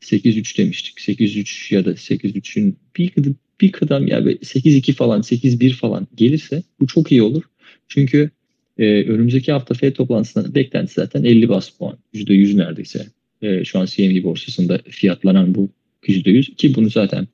8.3 0.00 0.58
demiştik. 0.58 0.98
8.3 0.98 1.74
ya 1.74 1.84
da 1.84 1.90
8.3'ün 1.90 2.78
bir, 2.96 3.12
bir 3.60 3.72
kadam 3.72 4.06
ya 4.06 4.18
8.2 4.18 4.92
falan 4.92 5.20
8.1 5.20 5.72
falan 5.72 6.06
gelirse 6.14 6.62
bu 6.80 6.86
çok 6.86 7.12
iyi 7.12 7.22
olur. 7.22 7.42
Çünkü 7.88 8.30
e, 8.78 8.84
önümüzdeki 8.84 9.52
hafta 9.52 9.74
Fed 9.74 9.94
toplantısında 9.94 10.54
beklenti 10.54 10.92
zaten 10.94 11.24
50 11.24 11.48
bas 11.48 11.70
puan. 11.70 11.98
%100 12.14 12.56
neredeyse. 12.56 13.06
E, 13.42 13.64
şu 13.64 13.78
an 13.78 13.86
CME 13.86 14.24
borsasında 14.24 14.80
fiyatlanan 14.90 15.54
bu 15.54 15.68
%100 16.02 16.54
ki 16.54 16.74
bunu 16.74 16.90
zaten 16.90 17.28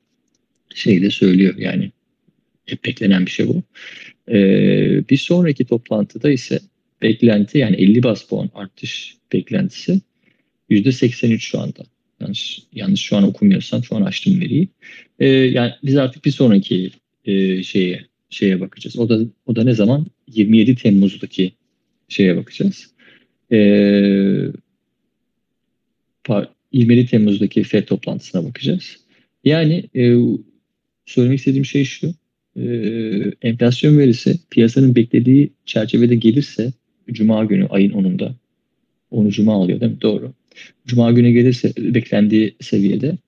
şeyde 0.74 1.10
söylüyor 1.10 1.56
yani 1.58 1.90
hep 2.66 2.84
beklenen 2.84 3.26
bir 3.26 3.30
şey 3.30 3.48
bu. 3.48 3.62
E, 4.28 4.38
bir 5.08 5.16
sonraki 5.16 5.64
toplantıda 5.64 6.30
ise 6.30 6.60
beklenti 7.02 7.58
yani 7.58 7.76
50 7.76 8.02
bas 8.02 8.24
puan 8.24 8.50
artış 8.54 9.16
beklentisi 9.32 10.00
%83 10.70 11.38
şu 11.38 11.60
anda. 11.60 11.82
Yanlış, 12.22 12.62
yanlış 12.74 13.00
şu 13.00 13.16
an 13.16 13.24
okumuyorsam 13.24 13.84
şu 13.84 13.96
an 13.96 14.02
açtım 14.02 14.40
veriyi. 14.40 14.68
E, 15.18 15.26
yani 15.28 15.72
biz 15.84 15.96
artık 15.96 16.24
bir 16.24 16.30
sonraki 16.30 16.90
e, 17.24 17.62
şeye 17.62 18.06
şeye 18.30 18.60
bakacağız. 18.60 18.98
O 18.98 19.08
da 19.08 19.18
o 19.46 19.56
da 19.56 19.64
ne 19.64 19.74
zaman? 19.74 20.06
27 20.28 20.74
Temmuz'daki 20.74 21.52
şeye 22.08 22.36
bakacağız. 22.36 22.90
E, 23.52 23.58
27 26.72 27.06
Temmuz'daki 27.06 27.62
FED 27.62 27.84
toplantısına 27.84 28.44
bakacağız. 28.44 28.96
Yani 29.44 29.84
e, 29.96 30.16
söylemek 31.06 31.38
istediğim 31.38 31.64
şey 31.64 31.84
şu. 31.84 32.14
E, 32.56 32.64
enflasyon 33.42 33.98
verisi 33.98 34.38
piyasanın 34.50 34.94
beklediği 34.94 35.52
çerçevede 35.66 36.16
gelirse 36.16 36.72
Cuma 37.12 37.44
günü 37.44 37.66
ayın 37.66 37.92
10'unda 37.92 38.32
onu 39.10 39.30
Cuma 39.30 39.54
alıyor 39.54 39.80
değil 39.80 39.92
mi? 39.92 40.00
Doğru. 40.00 40.32
Cuma 40.86 41.12
günü 41.12 41.30
gelirse 41.30 41.72
beklendiği 41.76 42.54
seviyede 42.60 43.18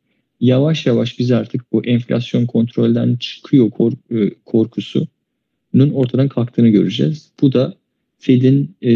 yavaş 0.40 0.86
yavaş 0.86 1.18
biz 1.18 1.32
artık 1.32 1.72
bu 1.72 1.84
enflasyon 1.84 2.46
kontrolden 2.46 3.16
çıkıyor 3.16 3.70
kork- 3.70 4.12
e, 4.12 4.30
korkusunun 4.44 5.90
ortadan 5.92 6.28
kalktığını 6.28 6.68
göreceğiz. 6.68 7.30
Bu 7.40 7.52
da 7.52 7.74
Fed'in 8.18 8.76
e, 8.82 8.92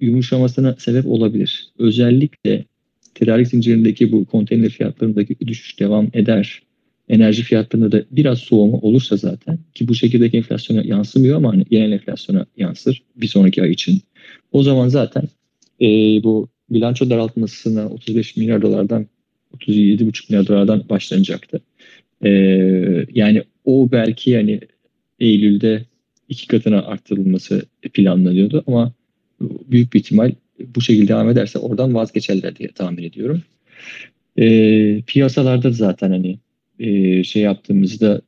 yumuşamasına 0.00 0.76
sebep 0.78 1.06
olabilir. 1.06 1.68
Özellikle 1.78 2.64
tedarik 3.14 3.48
zincirindeki 3.48 4.12
bu 4.12 4.24
konteyner 4.24 4.68
fiyatlarındaki 4.68 5.36
düşüş 5.46 5.80
devam 5.80 6.08
eder. 6.12 6.62
Enerji 7.08 7.42
fiyatlarında 7.42 7.92
da 7.92 8.04
biraz 8.10 8.38
soğuma 8.38 8.78
olursa 8.78 9.16
zaten 9.16 9.58
ki 9.74 9.88
bu 9.88 9.94
şekilde 9.94 10.26
enflasyona 10.26 10.82
yansımıyor 10.84 11.36
ama 11.36 11.52
hani 11.52 11.64
genel 11.70 11.92
enflasyona 11.92 12.46
yansır 12.56 13.02
bir 13.16 13.28
sonraki 13.28 13.62
ay 13.62 13.70
için. 13.70 14.00
O 14.52 14.62
zaman 14.62 14.88
zaten 14.88 15.22
e, 15.80 15.86
bu 16.22 16.48
bilanço 16.70 17.10
daraltmasına 17.10 17.88
35 17.88 18.36
milyar 18.36 18.62
dolardan 18.62 19.06
37,5 19.56 20.24
milyar 20.30 20.46
dolardan 20.46 20.88
başlanacaktı. 20.88 21.60
E, 22.24 22.30
yani 23.14 23.42
o 23.64 23.88
belki 23.92 24.30
yani 24.30 24.60
Eylül'de 25.20 25.84
iki 26.28 26.46
katına 26.46 26.82
arttırılması 26.82 27.62
planlanıyordu 27.94 28.64
ama 28.66 28.92
büyük 29.40 29.92
bir 29.92 29.98
ihtimal 30.00 30.32
bu 30.74 30.80
şekilde 30.80 31.08
devam 31.08 31.30
ederse 31.30 31.58
oradan 31.58 31.94
vazgeçerler 31.94 32.56
diye 32.56 32.68
tahmin 32.68 33.02
ediyorum. 33.02 33.42
E, 34.36 34.46
piyasalarda 35.06 35.70
zaten 35.70 36.10
hani 36.10 36.38
e, 36.78 37.24
şey 37.24 37.42
yaptığımızda 37.42 38.20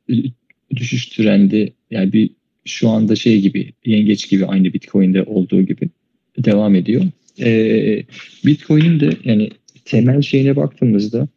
düşüş 0.75 1.05
trendi 1.05 1.73
yani 1.91 2.13
bir 2.13 2.29
şu 2.65 2.89
anda 2.89 3.15
şey 3.15 3.41
gibi 3.41 3.73
yengeç 3.85 4.29
gibi 4.29 4.45
aynı 4.45 4.73
Bitcoin'de 4.73 5.23
olduğu 5.23 5.61
gibi 5.61 5.89
devam 6.37 6.75
ediyor. 6.75 7.03
E, 7.39 8.03
Bitcoin'in 8.45 8.99
de 8.99 9.09
yani 9.23 9.49
temel 9.85 10.21
şeyine 10.21 10.55
baktığımızda 10.55 11.27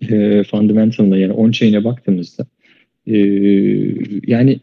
e, 0.00 0.42
fundamental'ına 0.42 1.16
yani 1.16 1.32
on-chain'e 1.32 1.84
baktığımızda 1.84 2.46
e, 3.06 3.16
yani 4.26 4.60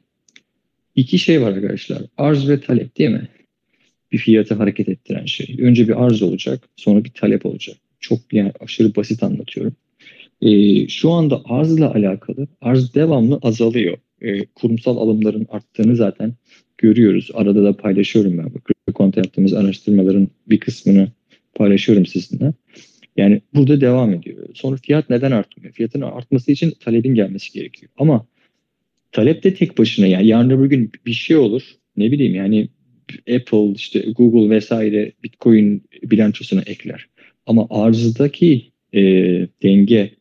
iki 0.96 1.20
şey 1.20 1.42
var 1.42 1.52
arkadaşlar. 1.52 2.02
Arz 2.18 2.50
ve 2.50 2.62
talep 2.62 2.98
değil 2.98 3.10
mi? 3.10 3.28
Bir 4.12 4.18
fiyatı 4.18 4.56
hareket 4.56 4.90
ettiren 4.90 5.26
şey. 5.26 5.58
Önce 5.60 5.88
bir 5.88 6.06
arz 6.06 6.22
olacak, 6.22 6.70
sonra 6.76 7.04
bir 7.04 7.10
talep 7.10 7.46
olacak. 7.46 7.78
Çok 8.00 8.20
yani 8.32 8.52
aşırı 8.60 8.96
basit 8.96 9.24
anlatıyorum. 9.24 9.76
E, 10.42 10.88
şu 10.88 11.12
anda 11.12 11.42
arzla 11.46 11.94
alakalı 11.94 12.48
arz 12.62 12.96
devamlı 12.96 13.40
azalıyor. 13.42 13.98
E, 14.22 14.46
kurumsal 14.46 14.98
alımların 14.98 15.48
arttığını 15.50 15.96
zaten 15.96 16.34
görüyoruz. 16.78 17.30
Arada 17.34 17.64
da 17.64 17.78
paylaşıyorum 17.78 18.38
ben. 18.38 18.54
Bu 18.54 18.60
konta 18.94 19.22
yaptığımız 19.22 19.54
araştırmaların 19.54 20.28
bir 20.50 20.60
kısmını 20.60 21.12
paylaşıyorum 21.56 22.06
sizinle. 22.06 22.54
Yani 23.18 23.42
burada 23.54 23.82
devam 23.82 24.14
ediyor. 24.14 24.50
Sonra 24.54 24.78
fiyat 24.78 25.10
neden 25.10 25.32
artmıyor? 25.32 25.74
Fiyatın 25.74 26.02
artması 26.02 26.52
için 26.52 26.74
talebin 26.80 27.16
gelmesi 27.16 27.54
gerekiyor. 27.54 27.92
Ama 27.98 28.26
talep 29.12 29.44
de 29.44 29.54
tek 29.54 29.78
başına 29.78 30.08
yani 30.08 30.28
yarın 30.28 30.50
öbür 30.50 30.66
gün 30.66 30.92
bir 31.06 31.14
şey 31.14 31.38
olur. 31.38 31.62
Ne 31.98 32.12
bileyim 32.12 32.36
yani 32.36 32.68
Apple, 33.36 33.72
işte 33.76 34.00
Google 34.00 34.56
vesaire 34.56 35.12
Bitcoin 35.24 35.84
bilançosuna 36.04 36.62
ekler. 36.62 37.08
Ama 37.46 37.68
arzdaki 37.70 38.72
e, 38.94 39.02
denge 39.64 40.12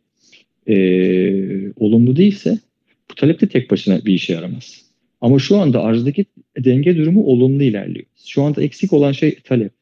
e, 0.69 0.77
olumlu 1.77 2.17
değilse 2.17 2.59
bu 3.11 3.15
talep 3.15 3.41
de 3.41 3.49
tek 3.49 3.71
başına 3.71 4.05
bir 4.05 4.15
işe 4.15 4.33
yaramaz. 4.33 4.83
Ama 5.21 5.39
şu 5.39 5.57
anda 5.57 5.83
arzdaki 5.83 6.25
denge 6.65 6.97
durumu 6.97 7.25
olumlu 7.25 7.63
ilerliyor. 7.63 8.07
Şu 8.27 8.43
anda 8.43 8.63
eksik 8.63 8.93
olan 8.93 9.13
şey 9.13 9.35
talep. 9.45 9.73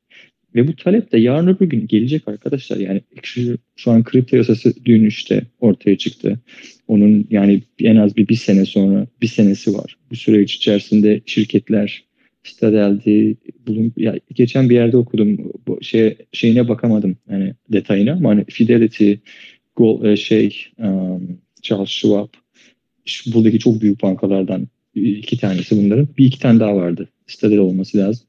Ve 0.55 0.69
bu 0.69 0.77
talep 0.77 1.13
de 1.13 1.19
yarın 1.19 1.47
öbür 1.47 1.67
gün 1.67 1.87
gelecek 1.87 2.29
arkadaşlar. 2.29 2.77
Yani 2.77 3.01
şu, 3.77 3.91
an 3.91 4.05
kripto 4.05 4.37
yasası 4.37 4.75
dün 4.85 5.07
işte 5.07 5.43
ortaya 5.61 5.99
çıktı. 5.99 6.41
Onun 6.89 7.27
yani 7.31 7.63
en 7.79 7.97
az 7.97 8.17
bir, 8.17 8.29
bir 8.29 8.35
sene 8.35 8.65
sonra 8.65 9.07
bir 9.23 9.27
senesi 9.27 9.75
var. 9.75 9.97
Bu 10.11 10.17
süreç 10.17 10.55
içerisinde 10.55 11.21
şirketler 11.27 12.05
Stadel'di, 12.45 13.37
bulun, 13.67 13.93
ya 13.97 14.19
geçen 14.35 14.71
bir 14.71 14.75
yerde 14.75 14.97
okudum. 14.97 15.53
Bu 15.67 15.83
şey 15.83 16.17
şeyine 16.33 16.69
bakamadım 16.69 17.17
yani 17.31 17.55
detayına 17.73 18.13
ama 18.13 18.29
hani 18.29 18.45
Fidelity, 18.45 19.13
Gold, 19.77 20.05
e, 20.05 20.17
şey 20.17 20.67
um, 20.79 21.39
Charles 21.63 21.89
Schwab 21.89 22.29
buradaki 23.27 23.59
çok 23.59 23.81
büyük 23.81 24.03
bankalardan 24.03 24.69
iki 24.95 25.39
tanesi 25.39 25.77
bunların. 25.77 26.09
Bir 26.19 26.27
iki 26.27 26.39
tane 26.39 26.61
daha 26.61 26.77
vardı. 26.77 27.09
Stadel 27.27 27.59
olması 27.59 27.99
lazım. 27.99 28.27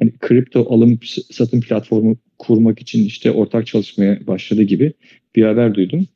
Yani 0.00 0.12
kripto 0.20 0.66
alım 0.70 0.98
satım 1.30 1.60
platformu 1.60 2.16
kurmak 2.38 2.80
için 2.80 3.04
işte 3.04 3.30
ortak 3.30 3.66
çalışmaya 3.66 4.26
başladı 4.26 4.62
gibi 4.62 4.92
bir 5.36 5.42
haber 5.42 5.74
duydum. 5.74 6.06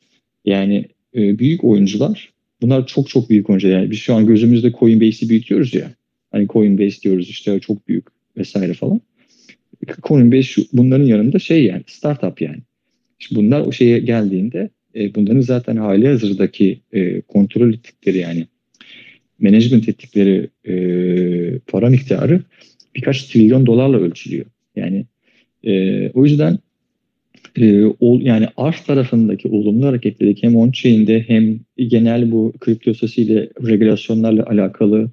Yani 0.44 0.84
e, 1.14 1.38
büyük 1.38 1.64
oyuncular 1.64 2.32
bunlar 2.62 2.86
çok 2.86 3.08
çok 3.08 3.30
büyük 3.30 3.50
oyuncular. 3.50 3.72
Yani 3.72 3.90
biz 3.90 3.98
şu 3.98 4.14
an 4.14 4.26
gözümüzde 4.26 4.72
Coinbase'i 4.72 5.28
büyütüyoruz 5.28 5.74
ya. 5.74 5.90
Hani 6.32 6.48
Coinbase 6.48 7.02
diyoruz 7.02 7.28
işte 7.28 7.60
çok 7.60 7.88
büyük 7.88 8.04
vesaire 8.36 8.74
falan. 8.74 9.00
Coinbase 10.02 10.42
şu, 10.42 10.62
bunların 10.72 11.04
yanında 11.04 11.38
şey 11.38 11.64
yani 11.64 11.82
startup 11.86 12.40
yani. 12.40 12.58
Şimdi 13.18 13.40
bunlar 13.42 13.60
o 13.60 13.72
şeye 13.72 13.98
geldiğinde 13.98 14.70
e, 14.94 15.14
bunların 15.14 15.40
zaten 15.40 15.76
hali 15.76 16.08
hazırdaki 16.08 16.80
e, 16.92 17.20
kontrol 17.20 17.72
ettikleri 17.72 18.18
yani 18.18 18.46
management 19.40 19.88
ettikleri 19.88 20.48
e, 20.68 20.74
para 21.58 21.90
miktarı 21.90 22.40
birkaç 22.94 23.24
trilyon 23.24 23.66
dolarla 23.66 23.98
ölçülüyor. 23.98 24.46
Yani 24.76 25.06
e, 25.64 26.08
o 26.10 26.24
yüzden 26.24 26.58
e, 27.56 27.84
ol, 28.00 28.20
yani 28.20 28.46
arz 28.56 28.80
tarafındaki 28.80 29.48
olumlu 29.48 29.86
hareketlilik 29.86 30.42
hem 30.42 30.56
on-chain'de 30.56 31.24
hem 31.28 31.60
genel 31.76 32.30
bu 32.30 32.52
kripto 32.60 33.06
ile 33.16 33.48
regülasyonlarla 33.66 34.46
alakalı 34.46 35.10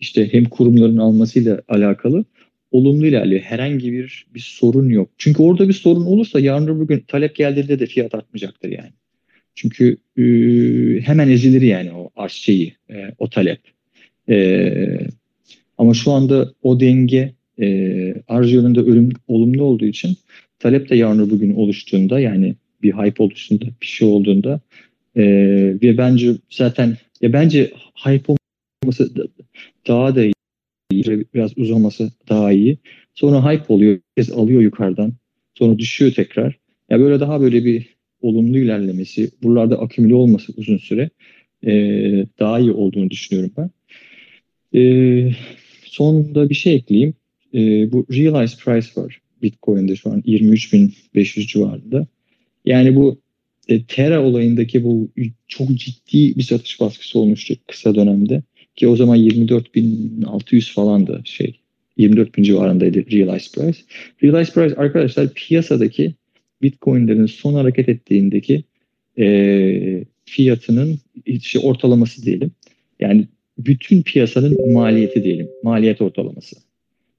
işte 0.00 0.32
hem 0.32 0.44
kurumların 0.44 0.96
almasıyla 0.96 1.62
alakalı 1.68 2.24
olumlu 2.70 3.06
ilerliyor. 3.06 3.40
Herhangi 3.40 3.92
bir 3.92 4.26
bir 4.34 4.40
sorun 4.40 4.88
yok. 4.88 5.10
Çünkü 5.18 5.42
orada 5.42 5.68
bir 5.68 5.72
sorun 5.72 6.06
olursa 6.06 6.40
yarın 6.40 6.66
öbür 6.66 6.86
gün 6.86 7.04
talep 7.08 7.36
geldiğinde 7.36 7.78
de 7.78 7.86
fiyat 7.86 8.14
artmayacaktır 8.14 8.68
yani. 8.68 8.92
Çünkü 9.56 9.96
e, 10.18 10.22
hemen 11.00 11.28
ezilir 11.28 11.62
yani 11.62 11.92
o 11.92 12.10
arz 12.16 12.32
şeyi, 12.32 12.74
e, 12.90 12.94
o 13.18 13.28
talep. 13.28 13.60
E, 14.28 14.98
ama 15.78 15.94
şu 15.94 16.12
anda 16.12 16.52
o 16.62 16.80
denge 16.80 17.32
e, 17.60 18.14
arz 18.28 18.52
yönünde 18.52 18.80
ölüm, 18.80 19.10
olumlu 19.28 19.64
olduğu 19.64 19.84
için 19.86 20.16
talep 20.58 20.90
de 20.90 20.96
yarın 20.96 21.18
öbür 21.18 21.38
gün 21.38 21.54
oluştuğunda 21.54 22.20
yani 22.20 22.54
bir 22.82 22.92
hype 22.92 23.22
oluştuğunda 23.22 23.64
bir 23.82 23.86
şey 23.86 24.08
olduğunda 24.08 24.60
e, 25.16 25.24
ve 25.82 25.98
bence 25.98 26.32
zaten 26.50 26.96
ya 27.20 27.32
bence 27.32 27.70
hype 28.06 28.32
olması 28.82 29.10
daha 29.86 30.16
da 30.16 30.22
iyi 30.90 31.26
biraz 31.34 31.58
uzaması 31.58 32.12
daha 32.28 32.52
iyi. 32.52 32.78
Sonra 33.14 33.52
hype 33.52 33.74
oluyor, 33.74 33.98
alıyor 34.34 34.60
yukarıdan. 34.60 35.12
Sonra 35.54 35.78
düşüyor 35.78 36.12
tekrar. 36.12 36.58
Ya 36.90 37.00
böyle 37.00 37.20
daha 37.20 37.40
böyle 37.40 37.64
bir 37.64 37.95
olumlu 38.26 38.58
ilerlemesi, 38.58 39.30
buralarda 39.42 39.80
akümüle 39.80 40.14
olması 40.14 40.52
uzun 40.56 40.76
süre 40.76 41.10
e, 41.66 41.72
daha 42.38 42.60
iyi 42.60 42.72
olduğunu 42.72 43.10
düşünüyorum 43.10 43.52
ben. 43.56 43.70
E, 44.80 45.32
sonunda 45.84 46.48
bir 46.48 46.54
şey 46.54 46.74
ekleyeyim. 46.74 47.14
E, 47.54 47.92
bu 47.92 48.06
realized 48.12 48.58
price 48.58 49.00
var 49.00 49.20
Bitcoin'de 49.42 49.96
şu 49.96 50.10
an 50.10 50.20
23.500 50.20 51.46
civarında. 51.46 52.06
Yani 52.64 52.96
bu 52.96 53.20
e, 53.68 53.84
Terra 53.84 54.22
olayındaki 54.22 54.84
bu 54.84 55.08
çok 55.48 55.74
ciddi 55.74 56.36
bir 56.36 56.42
satış 56.42 56.80
baskısı 56.80 57.18
olmuştu 57.18 57.54
kısa 57.66 57.94
dönemde. 57.94 58.42
Ki 58.76 58.88
o 58.88 58.96
zaman 58.96 59.18
24.600 59.18 60.72
falandı 60.72 61.22
şey. 61.24 61.60
24 61.96 62.36
bin 62.36 62.42
civarındaydı 62.42 63.10
Realized 63.10 63.54
Price. 63.54 63.78
Realized 64.22 64.54
Price 64.54 64.76
arkadaşlar 64.76 65.34
piyasadaki 65.34 66.14
Bitcoin'lerin 66.62 67.26
son 67.26 67.54
hareket 67.54 67.88
ettiğindeki 67.88 68.64
e, 69.18 70.04
fiyatının 70.24 70.98
işte 71.26 71.58
ortalaması 71.58 72.22
diyelim. 72.22 72.50
Yani 73.00 73.26
bütün 73.58 74.02
piyasanın 74.02 74.72
maliyeti 74.72 75.24
diyelim. 75.24 75.48
Maliyet 75.62 76.00
ortalaması. 76.00 76.56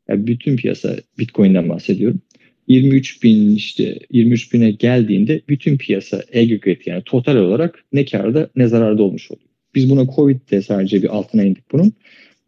Yani 0.07 0.27
bütün 0.27 0.57
piyasa 0.57 0.95
Bitcoin'den 1.19 1.69
bahsediyorum. 1.69 2.21
23 2.67 3.23
bin 3.23 3.55
işte 3.55 3.99
23 4.11 4.53
bine 4.53 4.71
geldiğinde 4.71 5.41
bütün 5.49 5.77
piyasa 5.77 6.17
aggregate 6.17 6.81
yani 6.85 7.03
total 7.05 7.35
olarak 7.35 7.83
ne 7.93 8.05
karda 8.05 8.49
ne 8.55 8.67
zararda 8.67 9.03
olmuş 9.03 9.31
oluyor. 9.31 9.47
Biz 9.75 9.89
buna 9.89 10.05
Covid'de 10.15 10.61
sadece 10.61 11.03
bir 11.03 11.17
altına 11.17 11.43
indik 11.43 11.71
bunun. 11.71 11.93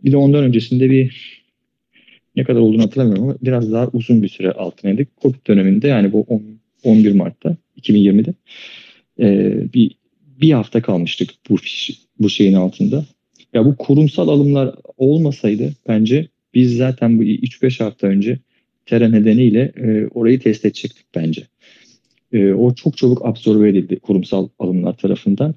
Bir 0.04 0.12
de 0.12 0.17
ondan 0.17 0.43
öncesinde 0.43 0.89
bir 0.89 1.39
ne 2.36 2.43
kadar 2.43 2.60
olduğunu 2.60 2.82
hatırlamıyorum 2.82 3.23
ama 3.23 3.36
biraz 3.41 3.71
daha 3.71 3.88
uzun 3.93 4.23
bir 4.23 4.28
süre 4.28 4.52
altına 4.52 4.91
indik. 4.91 5.08
Covid 5.21 5.47
döneminde 5.47 5.88
yani 5.88 6.12
bu 6.12 6.21
10, 6.21 6.59
11 6.84 7.12
Mart'ta 7.12 7.58
2020'de 7.78 8.34
e, 9.20 9.58
bir 9.74 9.92
bir 10.42 10.52
hafta 10.52 10.82
kalmıştık 10.82 11.30
bu 11.50 11.56
bu 12.20 12.30
şeyin 12.30 12.54
altında. 12.54 13.06
Ya 13.54 13.65
bu 13.65 13.76
kurumsal 13.76 14.28
alımlar 14.28 14.76
olmasaydı 14.98 15.74
bence 15.88 16.28
biz 16.54 16.78
zaten 16.78 17.20
bu 17.20 17.24
3-5 17.24 17.84
hafta 17.84 18.08
önce 18.08 18.39
Terra 18.86 19.10
nedeniyle 19.10 19.72
e, 19.78 20.08
orayı 20.08 20.39
test 20.39 20.65
edecektik 20.65 21.06
bence. 21.15 21.48
E, 22.34 22.54
o 22.54 22.76
çok 22.76 22.98
çabuk 22.98 23.26
absorbe 23.26 23.70
edildi 23.70 24.00
kurumsal 24.00 24.48
alımlar 24.60 24.98
tarafından. 24.98 25.56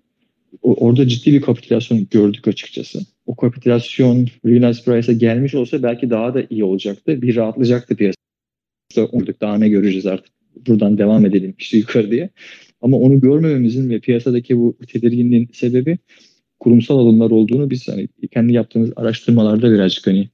O, 0.63 0.75
orada 0.75 1.09
ciddi 1.09 1.33
bir 1.33 1.41
kapitülasyon 1.41 2.07
gördük 2.11 2.49
açıkçası. 2.49 3.01
O 3.27 3.37
kapitülasyon 3.37 4.29
Realize 4.47 4.83
Price'a 4.85 5.15
gelmiş 5.15 5.55
olsa 5.55 5.83
belki 5.83 6.11
daha 6.11 6.35
da 6.35 6.43
iyi 6.51 6.65
olacaktı. 6.65 7.23
Bir 7.23 7.37
rahatlayacaktı 7.37 7.97
piyasa. 7.97 8.17
Daha 9.41 9.59
ne 9.59 9.69
göreceğiz 9.69 10.07
artık. 10.07 10.33
Buradan 10.67 10.99
devam 10.99 11.27
edelim 11.27 11.55
işte 11.59 11.79
yukarı 11.79 12.11
diye. 12.11 12.31
Ama 12.81 12.97
onu 12.97 13.21
görmememizin 13.21 13.91
ve 13.91 14.01
piyasadaki 14.01 14.59
bu 14.59 14.77
tedirginliğin 14.89 15.49
sebebi 15.53 15.99
kurumsal 16.61 16.99
alımlar 16.99 17.31
olduğunu 17.31 17.71
biz 17.71 17.89
hani 17.89 18.09
kendi 18.31 18.53
yaptığımız 18.53 18.93
araştırmalarda 18.97 19.73
birazcık 19.73 20.07
hani 20.07 20.29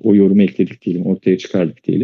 o 0.00 0.14
yorumu 0.14 0.42
ekledik 0.42 0.82
diyelim, 0.82 1.06
ortaya 1.06 1.38
çıkardık 1.38 1.84
diyelim. 1.84 2.03